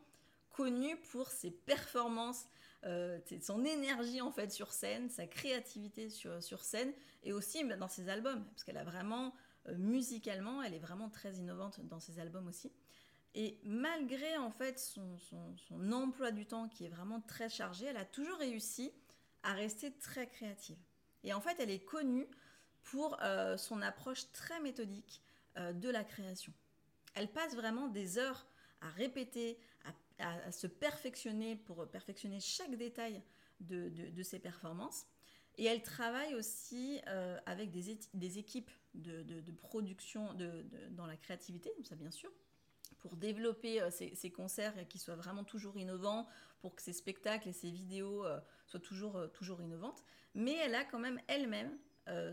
connue 0.50 0.96
pour 1.12 1.28
ses 1.28 1.50
performances, 1.50 2.46
euh, 2.84 3.18
son 3.42 3.64
énergie 3.64 4.22
en 4.22 4.32
fait 4.32 4.50
sur 4.50 4.72
scène, 4.72 5.10
sa 5.10 5.26
créativité 5.26 6.08
sur, 6.08 6.64
scène 6.64 6.92
et 7.22 7.32
aussi 7.32 7.62
bah, 7.64 7.76
dans 7.76 7.88
ses 7.88 8.08
albums, 8.08 8.44
parce 8.46 8.64
qu'elle 8.64 8.78
a 8.78 8.84
vraiment 8.84 9.34
musicalement, 9.76 10.62
elle 10.62 10.72
est 10.72 10.78
vraiment 10.78 11.10
très 11.10 11.34
innovante 11.34 11.80
dans 11.88 12.00
ses 12.00 12.18
albums 12.20 12.48
aussi. 12.48 12.72
Et 13.34 13.60
malgré 13.62 14.36
en 14.38 14.50
fait 14.50 14.78
son, 14.78 15.16
emploi 15.92 16.30
du 16.30 16.46
temps 16.46 16.68
qui 16.68 16.84
est 16.84 16.88
vraiment 16.88 17.20
très 17.20 17.48
chargé, 17.48 17.86
elle 17.86 17.96
a 17.96 18.04
toujours 18.04 18.38
réussi 18.38 18.92
à 19.42 19.52
rester 19.52 19.92
très 19.92 20.26
créative. 20.26 20.78
Et 21.24 21.32
en 21.32 21.40
fait, 21.40 21.56
elle 21.60 21.70
est 21.70 21.84
connue 21.84 22.26
pour 22.82 23.18
euh, 23.22 23.56
son 23.56 23.82
approche 23.82 24.30
très 24.32 24.60
méthodique 24.60 25.22
euh, 25.56 25.72
de 25.72 25.90
la 25.90 26.04
création. 26.04 26.52
Elle 27.14 27.28
passe 27.28 27.54
vraiment 27.54 27.88
des 27.88 28.18
heures 28.18 28.46
à 28.80 28.88
répéter, 28.90 29.58
à, 30.18 30.52
se 30.52 30.66
perfectionner 30.66 31.56
pour 31.56 31.88
perfectionner 31.88 32.40
chaque 32.40 32.74
détail 32.76 33.22
de, 33.60 34.22
ses 34.22 34.38
performances. 34.38 35.06
Et 35.56 35.64
elle 35.64 35.82
travaille 35.82 36.34
aussi 36.34 37.00
euh, 37.08 37.38
avec 37.46 37.70
des, 37.70 38.38
équipes 38.38 38.70
de, 38.94 39.52
production 39.52 40.34
dans 40.90 41.06
la 41.06 41.16
créativité, 41.16 41.70
ça 41.82 41.96
bien 41.96 42.12
sûr, 42.12 42.30
pour 42.98 43.16
développer 43.16 43.80
euh, 43.80 43.90
ces, 43.90 44.30
concerts 44.30 44.74
qui 44.88 44.98
soient 44.98 45.16
vraiment 45.16 45.44
toujours 45.44 45.76
innovants, 45.76 46.28
pour 46.60 46.74
que 46.74 46.82
ces 46.82 46.92
spectacles 46.92 47.48
et 47.48 47.52
ces 47.52 47.70
vidéos 47.70 48.24
euh, 48.24 48.38
soient 48.66 48.80
toujours, 48.80 49.16
euh, 49.16 49.28
toujours 49.28 49.62
innovantes. 49.62 50.02
Mais 50.34 50.56
elle 50.56 50.74
a 50.74 50.84
quand 50.84 50.98
même 50.98 51.20
elle-même 51.28 51.76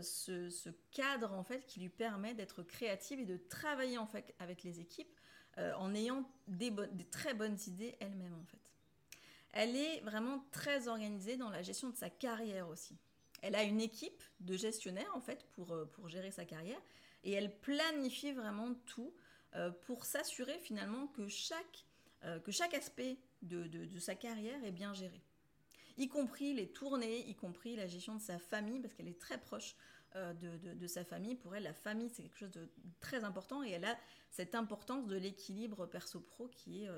ce, 0.00 0.70
cadre 0.90 1.34
en 1.34 1.44
fait 1.44 1.66
qui 1.66 1.80
lui 1.80 1.90
permet 1.90 2.32
d'être 2.32 2.62
créative 2.62 3.20
et 3.20 3.26
de 3.26 3.36
travailler 3.36 3.98
en 3.98 4.06
fait 4.06 4.34
avec 4.38 4.62
les 4.62 4.80
équipes 4.80 5.14
en 5.58 5.94
ayant 5.94 6.26
des, 6.48 6.70
des, 6.70 7.04
très 7.04 7.34
bonnes 7.34 7.58
idées 7.66 7.94
elle-même 8.00 8.32
en 8.40 8.44
fait. 8.46 8.70
Elle 9.52 9.76
est 9.76 10.00
vraiment 10.00 10.42
très 10.50 10.88
organisée 10.88 11.36
dans 11.36 11.50
la 11.50 11.60
gestion 11.60 11.90
de 11.90 11.94
sa 11.94 12.08
carrière 12.08 12.68
aussi. 12.68 12.96
Elle 13.42 13.54
a 13.54 13.64
une 13.64 13.82
équipe 13.82 14.22
de 14.40 14.56
gestionnaires 14.56 15.14
en 15.14 15.20
fait 15.20 15.44
pour, 15.52 15.76
pour 15.92 16.08
gérer 16.08 16.30
sa 16.30 16.46
carrière 16.46 16.80
et 17.26 17.32
elle 17.32 17.54
planifie 17.58 18.32
vraiment 18.32 18.72
tout 18.86 19.12
euh, 19.12 19.25
pour 19.82 20.04
s'assurer 20.04 20.58
finalement 20.58 21.06
que 21.08 21.28
chaque, 21.28 21.86
euh, 22.24 22.38
que 22.40 22.52
chaque 22.52 22.74
aspect 22.74 23.18
de, 23.42 23.66
de, 23.66 23.98
sa 23.98 24.14
carrière 24.14 24.62
est 24.64 24.72
bien 24.72 24.92
géré. 24.92 25.22
Y 25.96 26.08
compris 26.08 26.52
les 26.52 26.68
tournées, 26.68 27.26
y 27.26 27.34
compris 27.34 27.76
la 27.76 27.86
gestion 27.86 28.14
de 28.14 28.20
sa 28.20 28.38
famille, 28.38 28.80
parce 28.80 28.92
qu'elle 28.94 29.08
est 29.08 29.20
très 29.20 29.38
proche 29.38 29.76
euh, 30.14 30.34
de, 30.34 30.74
de, 30.74 30.86
sa 30.86 31.04
famille. 31.04 31.36
Pour 31.36 31.54
elle, 31.54 31.62
la 31.62 31.72
famille, 31.72 32.10
c'est 32.10 32.22
quelque 32.22 32.38
chose 32.38 32.50
de 32.50 32.68
très 33.00 33.24
important 33.24 33.62
et 33.62 33.70
elle 33.70 33.84
a 33.84 33.96
cette 34.30 34.54
importance 34.54 35.06
de 35.06 35.16
l'équilibre 35.16 35.86
perso-pro 35.86 36.48
qui 36.48 36.84
est 36.84 36.90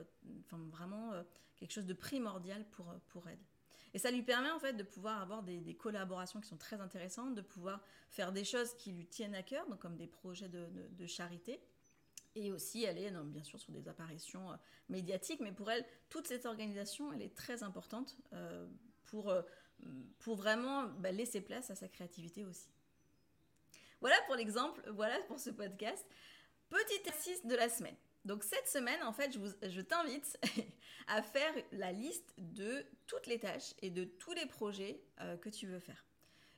vraiment 0.71 1.13
quelque 1.57 1.73
chose 1.73 1.87
de 1.87 1.95
primordial 1.95 2.65
pour, 2.71 2.93
pour 3.09 3.29
elle. 3.29 3.39
Et 3.95 3.99
ça 3.99 4.11
lui 4.11 4.23
permet 4.23 4.51
en 4.51 4.59
fait 4.59 4.75
de 4.75 4.83
pouvoir 4.83 5.21
avoir 5.23 5.43
des, 5.43 5.61
des, 5.61 5.75
collaborations 5.75 6.41
qui 6.41 6.49
sont 6.49 6.57
très 6.57 6.81
intéressantes, 6.81 7.35
de 7.35 7.41
pouvoir 7.41 7.81
faire 8.11 8.33
des 8.33 8.45
choses 8.45 8.75
qui 8.75 8.93
lui 8.93 9.07
tiennent 9.07 9.35
à 9.35 9.43
cœur, 9.43 9.67
donc 9.69 9.81
comme 9.81 9.97
des 9.97 10.07
projets 10.07 10.49
de, 10.49 10.69
de 10.91 11.07
charité, 11.07 11.61
et 12.35 12.53
aussi, 12.53 12.85
elle 12.85 12.99
est 12.99 13.11
bien 13.11 13.43
sûr 13.43 13.59
sur 13.59 13.73
des 13.73 13.89
apparitions 13.89 14.53
euh, 14.53 14.57
médiatiques, 14.89 15.41
mais 15.41 15.53
pour 15.53 15.71
elle, 15.71 15.85
toute 16.09 16.27
cette 16.27 16.47
organisation, 16.47 17.13
elle 17.13 17.23
est 17.23 17.35
très 17.35 17.63
importante 17.63 18.17
euh, 18.33 18.67
pour, 19.07 19.31
euh, 19.31 19.43
pour 20.19 20.37
vraiment 20.37 20.85
bah, 20.85 21.11
laisser 21.11 21.41
place 21.41 21.71
à 21.71 21.75
sa 21.75 21.89
créativité 21.89 22.45
aussi. 22.45 22.69
Voilà 24.01 24.17
pour 24.27 24.37
l'exemple, 24.37 24.83
voilà 24.91 25.19
pour 25.27 25.41
ce 25.41 25.51
podcast. 25.51 26.07
Petit 26.69 26.95
exercice 27.01 27.45
de 27.45 27.57
la 27.57 27.69
semaine. 27.69 27.97
Donc 28.25 28.45
cette 28.45 28.69
semaine, 28.69 29.03
en 29.03 29.13
fait, 29.13 29.33
je, 29.33 29.81
t'invite 29.81 30.39
à 31.09 31.23
faire 31.23 31.53
la 31.73 31.93
liste 31.93 32.35
de 32.37 32.85
toutes 33.07 33.27
les 33.27 33.41
tâches 33.41 33.75
et 33.81 33.91
de 33.91 34.05
tous 34.05 34.35
les 34.35 34.47
projets 34.47 35.01
que 35.41 35.49
tu 35.49 35.67
veux 35.67 35.81
faire. 35.81 36.05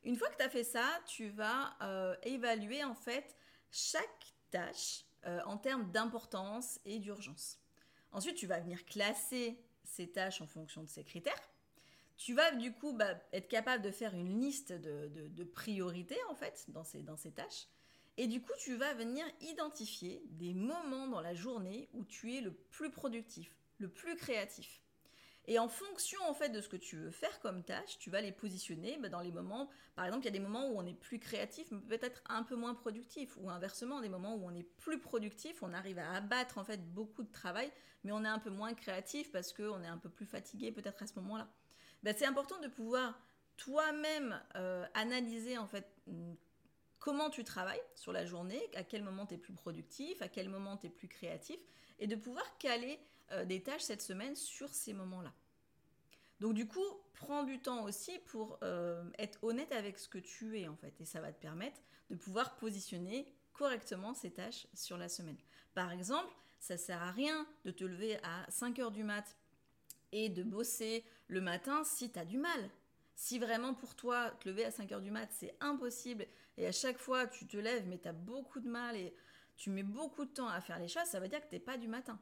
Une 0.03 0.17
fois 0.17 0.29
que 0.31 0.37
tu 0.37 0.43
as 0.43 0.49
fait 0.49 0.65
ça, 0.65 0.85
tu 1.07 1.29
vas 1.29 1.77
évaluer 2.25 2.83
en 2.83 2.95
fait 2.95 3.37
chaque 3.71 4.35
tâche 4.51 5.05
euh, 5.27 5.41
en 5.47 5.57
termes 5.57 5.91
d'importance 5.91 6.81
et 6.85 6.99
d'urgence. 6.99 7.59
Ensuite, 8.13 8.37
tu 8.37 8.47
vas 8.47 8.61
venir 8.61 8.85
classer 8.87 9.59
ces 9.85 10.11
tâches 10.11 10.41
en 10.41 10.47
fonction 10.47 10.83
de 10.83 10.89
ces 10.89 11.05
critères. 11.05 11.51
Tu 12.17 12.35
vas 12.35 12.53
du 12.53 12.73
coup 12.73 12.93
bah, 12.93 13.15
être 13.33 13.49
capable 13.49 13.83
de 13.83 13.91
faire 13.91 14.15
une 14.15 14.41
liste 14.41 14.73
de, 14.73 15.45
priorités 15.45 16.19
en 16.29 16.35
fait 16.35 16.67
dans 16.69 16.85
ces, 16.85 17.03
dans 17.03 17.17
ces 17.17 17.33
tâches. 17.33 17.67
Et 18.17 18.27
du 18.27 18.43
coup, 18.43 18.53
tu 18.59 18.77
vas 18.77 18.93
venir 18.95 19.25
identifier 19.41 20.23
des 20.27 20.53
moments 20.53 21.07
dans 21.07 21.21
la 21.21 21.35
journée 21.35 21.89
où 21.95 22.05
tu 22.05 22.35
es 22.35 22.41
le 22.41 22.53
plus 22.53 22.91
productif, 22.91 23.57
le 23.79 23.89
plus 23.89 24.17
créatif. 24.17 24.83
Et 25.47 25.59
en 25.59 25.69
fonction 25.69 26.21
en 26.29 26.35
fait 26.35 26.51
de 26.51 26.61
ce 26.61 26.69
que 26.69 26.77
tu 26.77 26.97
veux 26.97 27.11
faire 27.11 27.41
comme 27.41 27.65
tâche, 27.65 27.99
tu 27.99 28.11
vas 28.11 28.21
les 28.21 28.33
positionner 28.33 28.99
bah, 28.99 29.09
dans 29.09 29.21
les 29.21 29.33
moments. 29.33 29.71
Par 29.97 30.05
exemple, 30.05 30.25
il 30.25 30.27
y 30.27 30.29
a 30.29 30.39
des 30.39 30.41
moments 30.41 30.69
où 30.69 30.79
on 30.79 30.87
est 30.87 30.95
plus 30.95 31.19
créatif, 31.19 31.69
mais 31.71 31.81
peut-être 31.81 32.23
un 32.29 32.43
peu 32.43 32.57
moins 32.57 32.75
productif, 32.75 33.37
ou 33.39 33.51
inversement, 33.51 34.01
des 34.01 34.09
moments 34.09 34.35
où 34.35 34.45
on 34.45 34.55
est 34.55 34.63
plus 34.63 34.99
productif, 34.99 35.63
on 35.63 35.73
arrive 35.73 35.99
à 35.99 36.13
abattre 36.13 36.59
en 36.59 36.65
fait 36.65 36.93
beaucoup 36.93 37.23
de 37.23 37.33
travail, 37.33 37.71
mais 38.05 38.13
on 38.13 38.25
est 38.25 38.29
un 38.29 38.39
peu 38.39 38.51
moins 38.51 38.75
créatif 38.75 39.33
parce 39.33 39.53
qu'on 39.53 39.83
est 39.83 39.89
un 39.89 39.99
peu 39.99 40.09
plus 40.09 40.27
fatigué 40.27 40.73
peut-être 40.73 41.03
à 41.03 41.07
ce 41.07 41.15
moment-là. 41.17 41.49
Bah, 42.03 42.13
c'est 42.15 42.27
important 42.27 42.59
de 42.61 42.69
pouvoir 42.69 43.19
toi-même 43.57 44.41
euh, 44.57 44.87
analyser 44.95 45.59
en 45.59 45.67
fait 45.67 45.87
comment 46.99 47.31
tu 47.31 47.45
travailles 47.45 47.83
sur 47.95 48.13
la 48.13 48.25
journée, 48.25 48.61
à 48.75 48.85
quel 48.85 49.03
moment 49.03 49.27
tu 49.27 49.35
es 49.35 49.39
plus 49.39 49.53
productif, 49.53 50.23
à 50.23 50.29
quel 50.29 50.49
moment 50.49 50.77
tu 50.77 50.87
es 50.87 50.91
plus 50.91 51.09
créatif, 51.09 51.59
et 51.99 52.07
de 52.07 52.17
pouvoir 52.17 52.45
caler 52.59 53.01
euh, 53.33 53.45
des 53.45 53.63
tâches 53.63 53.83
cette 53.83 54.03
semaine 54.03 54.37
sur 54.37 54.73
ces 54.75 54.93
moments-là. 54.93 55.33
Donc 56.41 56.55
du 56.55 56.67
coup, 56.67 56.85
prends 57.15 57.45
du 57.45 57.61
temps 57.61 57.85
aussi 57.85 58.19
pour 58.27 58.59
euh, 58.63 59.05
être 59.19 59.43
honnête 59.45 59.73
avec 59.73 59.99
ce 59.99 60.09
que 60.09 60.19
tu 60.19 60.59
es 60.59 60.69
en 60.69 60.77
fait, 60.77 60.95
et 61.01 61.05
ça 61.05 61.21
va 61.21 61.33
te 61.33 61.41
permettre 61.41 61.81
de 62.09 62.17
pouvoir 62.17 62.57
positionner 62.57 63.33
correctement 63.53 64.15
ces 64.15 64.31
tâches 64.31 64.67
sur 64.75 64.97
la 64.97 65.09
semaine. 65.09 65.37
Par 65.75 65.93
exemple, 65.93 66.33
ça 66.59 66.77
sert 66.77 67.03
à 67.03 67.11
rien 67.11 67.47
de 67.65 67.71
te 67.71 67.85
lever 67.85 68.19
à 68.23 68.51
5 68.51 68.79
heures 68.79 68.91
du 68.91 69.05
mat 69.05 69.37
et 70.13 70.29
de 70.29 70.43
bosser 70.43 71.05
le 71.29 71.41
matin 71.41 71.85
si 71.85 72.11
tu 72.11 72.19
as 72.19 72.25
du 72.25 72.39
mal. 72.39 72.71
Si 73.15 73.39
vraiment 73.39 73.75
pour 73.75 73.95
toi, 73.95 74.31
te 74.41 74.49
lever 74.49 74.65
à 74.65 74.71
5 74.71 74.91
heures 74.93 75.03
du 75.03 75.11
mat, 75.11 75.29
c'est 75.31 75.55
impossible, 75.61 76.27
et 76.57 76.67
à 76.67 76.73
chaque 76.73 76.99
fois 76.99 77.27
tu 77.27 77.47
te 77.47 77.59
lèves 77.59 77.87
mais 77.87 77.99
tu 77.99 78.09
as 78.09 78.15
beaucoup 78.15 78.61
de 78.61 78.69
mal 78.69 78.97
et 78.97 79.15
tu 79.57 79.69
mets 79.69 79.83
beaucoup 79.83 80.25
de 80.25 80.31
temps 80.31 80.49
à 80.49 80.63
faire 80.63 80.79
les 80.79 80.89
choses, 80.89 81.05
ça 81.05 81.21
veut 81.21 81.29
dire 81.29 81.41
que 81.43 81.49
tu 81.51 81.57
n'es 81.57 81.61
pas 81.61 81.77
du 81.77 81.87
matin. 81.87 82.19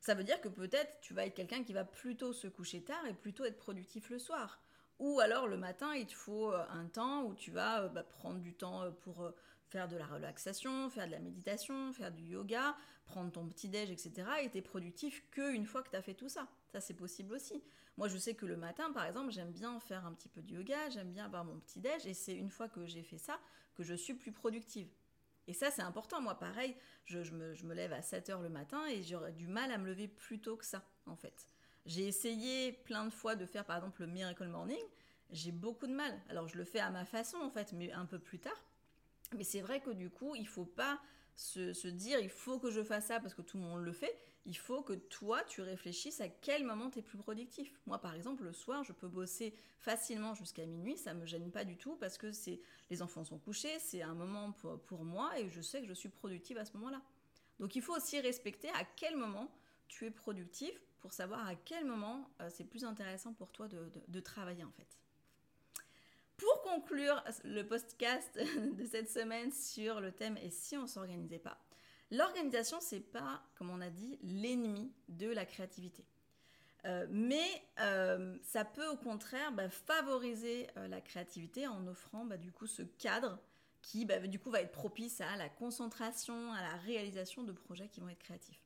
Ça 0.00 0.14
veut 0.14 0.24
dire 0.24 0.40
que 0.40 0.48
peut-être 0.48 1.00
tu 1.00 1.14
vas 1.14 1.26
être 1.26 1.34
quelqu'un 1.34 1.64
qui 1.64 1.72
va 1.72 1.84
plutôt 1.84 2.32
se 2.32 2.46
coucher 2.46 2.82
tard 2.82 3.04
et 3.06 3.14
plutôt 3.14 3.44
être 3.44 3.58
productif 3.58 4.10
le 4.10 4.18
soir. 4.18 4.60
Ou 4.98 5.20
alors 5.20 5.46
le 5.46 5.56
matin, 5.56 5.94
il 5.94 6.06
te 6.06 6.14
faut 6.14 6.52
euh, 6.52 6.64
un 6.70 6.86
temps 6.86 7.22
où 7.22 7.34
tu 7.34 7.50
vas 7.50 7.82
euh, 7.82 7.88
bah, 7.88 8.02
prendre 8.02 8.40
du 8.40 8.54
temps 8.54 8.82
euh, 8.82 8.90
pour 8.90 9.30
faire 9.68 9.86
de 9.86 9.96
la 9.96 10.06
relaxation, 10.06 10.88
faire 10.90 11.06
de 11.06 11.12
la 11.12 11.20
méditation, 11.20 11.92
faire 11.92 12.10
du 12.10 12.24
yoga, 12.24 12.74
prendre 13.04 13.30
ton 13.30 13.46
petit 13.46 13.68
déj, 13.68 13.90
etc. 13.90 14.28
Et 14.42 14.50
tu 14.50 14.58
es 14.58 14.62
productif 14.62 15.24
qu'une 15.30 15.66
fois 15.66 15.82
que 15.82 15.90
tu 15.90 15.96
as 15.96 16.02
fait 16.02 16.14
tout 16.14 16.28
ça. 16.28 16.48
Ça, 16.72 16.80
c'est 16.80 16.94
possible 16.94 17.34
aussi. 17.34 17.62
Moi, 17.96 18.08
je 18.08 18.16
sais 18.16 18.34
que 18.34 18.46
le 18.46 18.56
matin, 18.56 18.92
par 18.92 19.04
exemple, 19.04 19.32
j'aime 19.32 19.50
bien 19.50 19.78
faire 19.80 20.06
un 20.06 20.12
petit 20.12 20.28
peu 20.28 20.40
de 20.40 20.54
yoga, 20.54 20.88
j'aime 20.90 21.10
bien 21.10 21.24
avoir 21.24 21.44
mon 21.44 21.58
petit 21.58 21.80
déj, 21.80 22.06
et 22.06 22.14
c'est 22.14 22.34
une 22.34 22.50
fois 22.50 22.68
que 22.68 22.86
j'ai 22.86 23.02
fait 23.02 23.18
ça 23.18 23.38
que 23.74 23.82
je 23.82 23.94
suis 23.94 24.14
plus 24.14 24.32
productive. 24.32 24.88
Et 25.48 25.54
ça, 25.54 25.70
c'est 25.70 25.82
important. 25.82 26.20
Moi, 26.20 26.38
pareil, 26.38 26.76
je, 27.06 27.18
me, 27.32 27.74
lève 27.74 27.92
à 27.94 28.02
7 28.02 28.28
heures 28.28 28.42
le 28.42 28.50
matin 28.50 28.86
et 28.86 29.02
j'aurais 29.02 29.32
du 29.32 29.48
mal 29.48 29.72
à 29.72 29.78
me 29.78 29.86
lever 29.86 30.06
plus 30.06 30.38
tôt 30.38 30.56
que 30.56 30.64
ça, 30.64 30.84
en 31.06 31.16
fait. 31.16 31.48
J'ai 31.86 32.06
essayé 32.06 32.72
plein 32.72 33.06
de 33.06 33.10
fois 33.10 33.34
de 33.34 33.46
faire, 33.46 33.64
par 33.64 33.76
exemple, 33.76 34.02
le 34.02 34.08
Miracle 34.08 34.46
Morning. 34.46 34.82
J'ai 35.30 35.50
beaucoup 35.50 35.86
de 35.86 35.94
mal. 35.94 36.20
Alors, 36.28 36.48
je 36.48 36.58
le 36.58 36.64
fais 36.64 36.80
à 36.80 36.90
ma 36.90 37.06
façon, 37.06 37.38
en 37.38 37.50
fait, 37.50 37.72
mais 37.72 37.90
un 37.92 38.04
peu 38.04 38.18
plus 38.18 38.38
tard. 38.38 38.62
Mais 39.36 39.44
c'est 39.44 39.62
vrai 39.62 39.80
que 39.80 39.90
du 39.90 40.10
coup, 40.10 40.34
il 40.36 40.46
faut 40.46 40.66
pas 40.66 41.00
se, 41.38 41.86
dire 41.86 42.18
il 42.18 42.30
faut 42.30 42.58
que 42.58 42.70
je 42.70 42.82
fasse 42.82 43.06
ça 43.06 43.20
parce 43.20 43.32
que 43.32 43.42
tout 43.42 43.58
le 43.58 43.62
monde 43.62 43.84
le 43.84 43.92
fait. 43.92 44.18
Il 44.44 44.56
faut 44.56 44.82
que 44.82 44.94
toi, 44.94 45.44
tu 45.44 45.60
réfléchisses 45.60 46.20
à 46.20 46.28
quel 46.28 46.64
moment 46.64 46.90
tu 46.90 46.98
es 46.98 47.02
plus 47.02 47.18
productif. 47.18 47.72
Moi, 47.86 47.98
par 47.98 48.14
exemple, 48.14 48.44
le 48.44 48.52
soir, 48.52 48.82
je 48.82 48.92
peux 48.92 49.06
bosser 49.06 49.54
facilement 49.78 50.34
jusqu'à 50.34 50.66
minuit. 50.66 50.96
Ça 50.96 51.14
me 51.14 51.26
gêne 51.26 51.50
pas 51.50 51.64
du 51.64 51.76
tout 51.76 51.96
parce 51.96 52.18
que 52.18 52.32
c'est 52.32 52.60
les 52.90 53.02
enfants 53.02 53.24
sont 53.24 53.38
couchés, 53.38 53.78
c'est 53.78 54.02
un 54.02 54.14
moment 54.14 54.52
pour, 54.52 55.04
moi 55.04 55.38
et 55.38 55.48
je 55.50 55.60
sais 55.60 55.80
que 55.80 55.86
je 55.86 55.92
suis 55.92 56.08
productive 56.08 56.58
à 56.58 56.64
ce 56.64 56.72
moment-là. 56.74 57.02
Donc, 57.60 57.76
il 57.76 57.82
faut 57.82 57.94
aussi 57.94 58.18
respecter 58.20 58.68
à 58.70 58.84
quel 58.96 59.16
moment 59.16 59.52
tu 59.86 60.06
es 60.06 60.10
productif 60.10 60.72
pour 61.00 61.12
savoir 61.12 61.46
à 61.46 61.54
quel 61.54 61.84
moment 61.84 62.28
euh, 62.40 62.48
c'est 62.50 62.64
plus 62.64 62.84
intéressant 62.84 63.32
pour 63.32 63.52
toi 63.52 63.68
de 63.68 64.20
travailler 64.20 64.64
en 64.64 64.72
fait. 64.72 64.98
Conclure 66.74 67.24
le 67.44 67.62
podcast 67.62 68.38
de 68.78 68.84
cette 68.84 69.08
semaine 69.08 69.50
sur 69.52 70.00
le 70.00 70.12
thème 70.12 70.36
et 70.36 70.50
si 70.50 70.76
on 70.76 70.86
s'organisait 70.86 71.38
pas, 71.38 71.58
l'organisation 72.10 72.78
c'est 72.80 73.00
pas, 73.00 73.42
comme 73.56 73.70
on 73.70 73.80
a 73.80 73.88
dit, 73.88 74.18
l'ennemi 74.22 74.92
de 75.08 75.28
la 75.28 75.46
créativité. 75.46 76.04
Euh, 76.84 77.06
mais 77.10 77.46
euh, 77.80 78.36
ça 78.42 78.66
peut 78.66 78.86
au 78.88 78.96
contraire 78.96 79.50
bah, 79.52 79.70
favoriser 79.70 80.68
euh, 80.76 80.88
la 80.88 81.00
créativité 81.00 81.66
en 81.66 81.86
offrant 81.86 82.24
bah, 82.26 82.36
du 82.36 82.52
coup 82.52 82.66
ce 82.66 82.82
cadre 82.82 83.38
qui 83.80 84.04
bah, 84.04 84.18
du 84.18 84.38
coup 84.38 84.50
va 84.50 84.60
être 84.60 84.72
propice 84.72 85.22
à 85.22 85.36
la 85.36 85.48
concentration, 85.48 86.52
à 86.52 86.60
la 86.60 86.76
réalisation 86.76 87.44
de 87.44 87.52
projets 87.52 87.88
qui 87.88 88.00
vont 88.00 88.10
être 88.10 88.22
créatifs. 88.22 88.62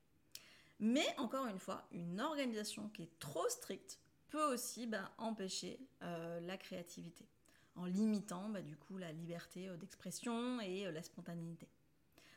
Mais 0.80 1.06
encore 1.18 1.46
une 1.46 1.60
fois, 1.60 1.86
une 1.92 2.20
organisation 2.20 2.88
qui 2.88 3.04
est 3.04 3.18
trop 3.20 3.48
stricte 3.48 4.00
peut 4.28 4.52
aussi 4.52 4.90
empêcher 5.18 5.78
la 6.00 6.56
créativité 6.56 7.28
en 7.76 7.86
limitant 7.86 8.48
bah, 8.48 8.62
du 8.62 8.76
coup 8.76 8.98
la 8.98 9.12
liberté 9.12 9.68
euh, 9.68 9.76
d'expression 9.76 10.60
et 10.60 10.86
euh, 10.86 10.92
la 10.92 11.02
spontanéité. 11.02 11.68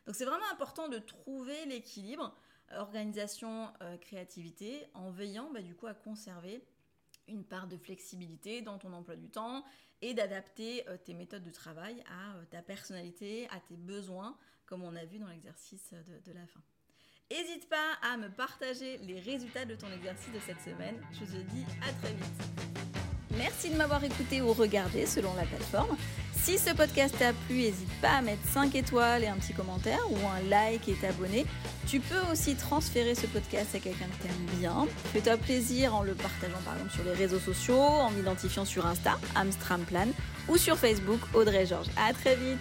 Donc 0.06 0.16
c'est 0.16 0.26
vraiment 0.26 0.50
important 0.52 0.88
de 0.88 1.00
trouver 1.00 1.66
l'équilibre 1.66 2.36
euh, 2.72 2.80
organisation 2.80 3.72
créativité 4.02 4.86
en 4.94 5.12
veillant 5.12 5.50
bah, 5.54 5.62
du 5.62 5.76
coup 5.76 5.88
à 5.88 5.94
conserver 5.94 6.64
une 7.28 7.44
part 7.44 7.68
de 7.68 7.78
flexibilité 7.78 8.62
dans 8.62 8.78
ton 8.78 8.94
emploi 8.94 9.16
du 9.16 9.30
temps 9.30 9.66
et 10.02 10.14
d'adapter 10.14 10.86
tes 11.06 11.16
méthodes 11.16 11.42
de 11.42 11.50
travail 11.50 12.04
à 12.08 12.46
ta 12.52 12.62
personnalité, 12.62 13.48
à 13.50 13.60
tes 13.60 13.78
besoins, 13.78 14.38
comme 14.68 14.84
on 14.84 14.96
a 14.96 15.06
vu 15.06 15.18
dans 15.18 15.28
l'exercice 15.28 15.92
de, 15.94 16.20
de 16.20 16.32
la 16.34 16.46
fin. 16.46 16.62
N'hésite 17.32 17.68
pas 17.68 17.94
à 18.04 18.18
me 18.18 18.30
partager 18.30 18.98
les 19.00 19.20
résultats 19.20 19.66
de 19.66 19.74
ton 19.74 19.92
exercice 19.92 20.32
de 20.32 20.40
cette 20.40 20.62
semaine. 20.62 21.02
Je 21.14 21.26
te 21.26 21.42
dis 21.54 21.66
à 21.82 21.92
très 21.94 22.14
vite. 22.14 23.05
Merci 23.38 23.70
de 23.70 23.76
m'avoir 23.76 24.04
écouté 24.04 24.42
ou 24.42 24.54
regardé 24.54 25.06
selon 25.06 25.34
la 25.36 25.44
plateforme. 25.44 25.98
Si 26.34 26.58
ce 26.58 26.74
podcast 26.74 27.16
t'a 27.18 27.34
plu, 27.34 27.56
n'hésite 27.56 28.02
pas 28.02 28.12
à 28.12 28.22
mettre 28.22 28.48
5 28.54 28.76
étoiles 28.76 29.24
et 29.24 29.28
un 29.28 29.36
petit 29.36 29.54
commentaire 29.54 30.00
ou 30.12 30.16
un 30.28 30.48
like 30.50 30.88
et 30.88 30.94
t'abonner. 30.94 31.46
Tu 31.88 32.00
peux 32.00 32.20
aussi 32.32 32.56
transférer 32.56 33.16
ce 33.16 33.26
podcast 33.28 33.74
à 33.74 33.80
quelqu'un 33.80 34.06
que 34.06 34.24
t'aimes 34.24 34.60
bien. 34.60 34.88
Fais-toi 35.12 35.38
plaisir 35.38 35.96
en 35.96 36.04
le 36.04 36.14
partageant 36.14 36.62
par 36.64 36.76
exemple 36.76 36.94
sur 36.94 37.04
les 37.04 37.14
réseaux 37.14 37.40
sociaux, 37.40 37.80
en 37.80 38.12
m'identifiant 38.12 38.66
sur 38.66 38.86
Insta, 38.86 39.18
Amstramplan, 39.36 40.08
ou 40.48 40.58
sur 40.58 40.78
Facebook, 40.78 41.20
Audrey 41.34 41.66
Georges. 41.66 41.90
À 41.98 42.14
très 42.14 42.36
vite 42.36 42.60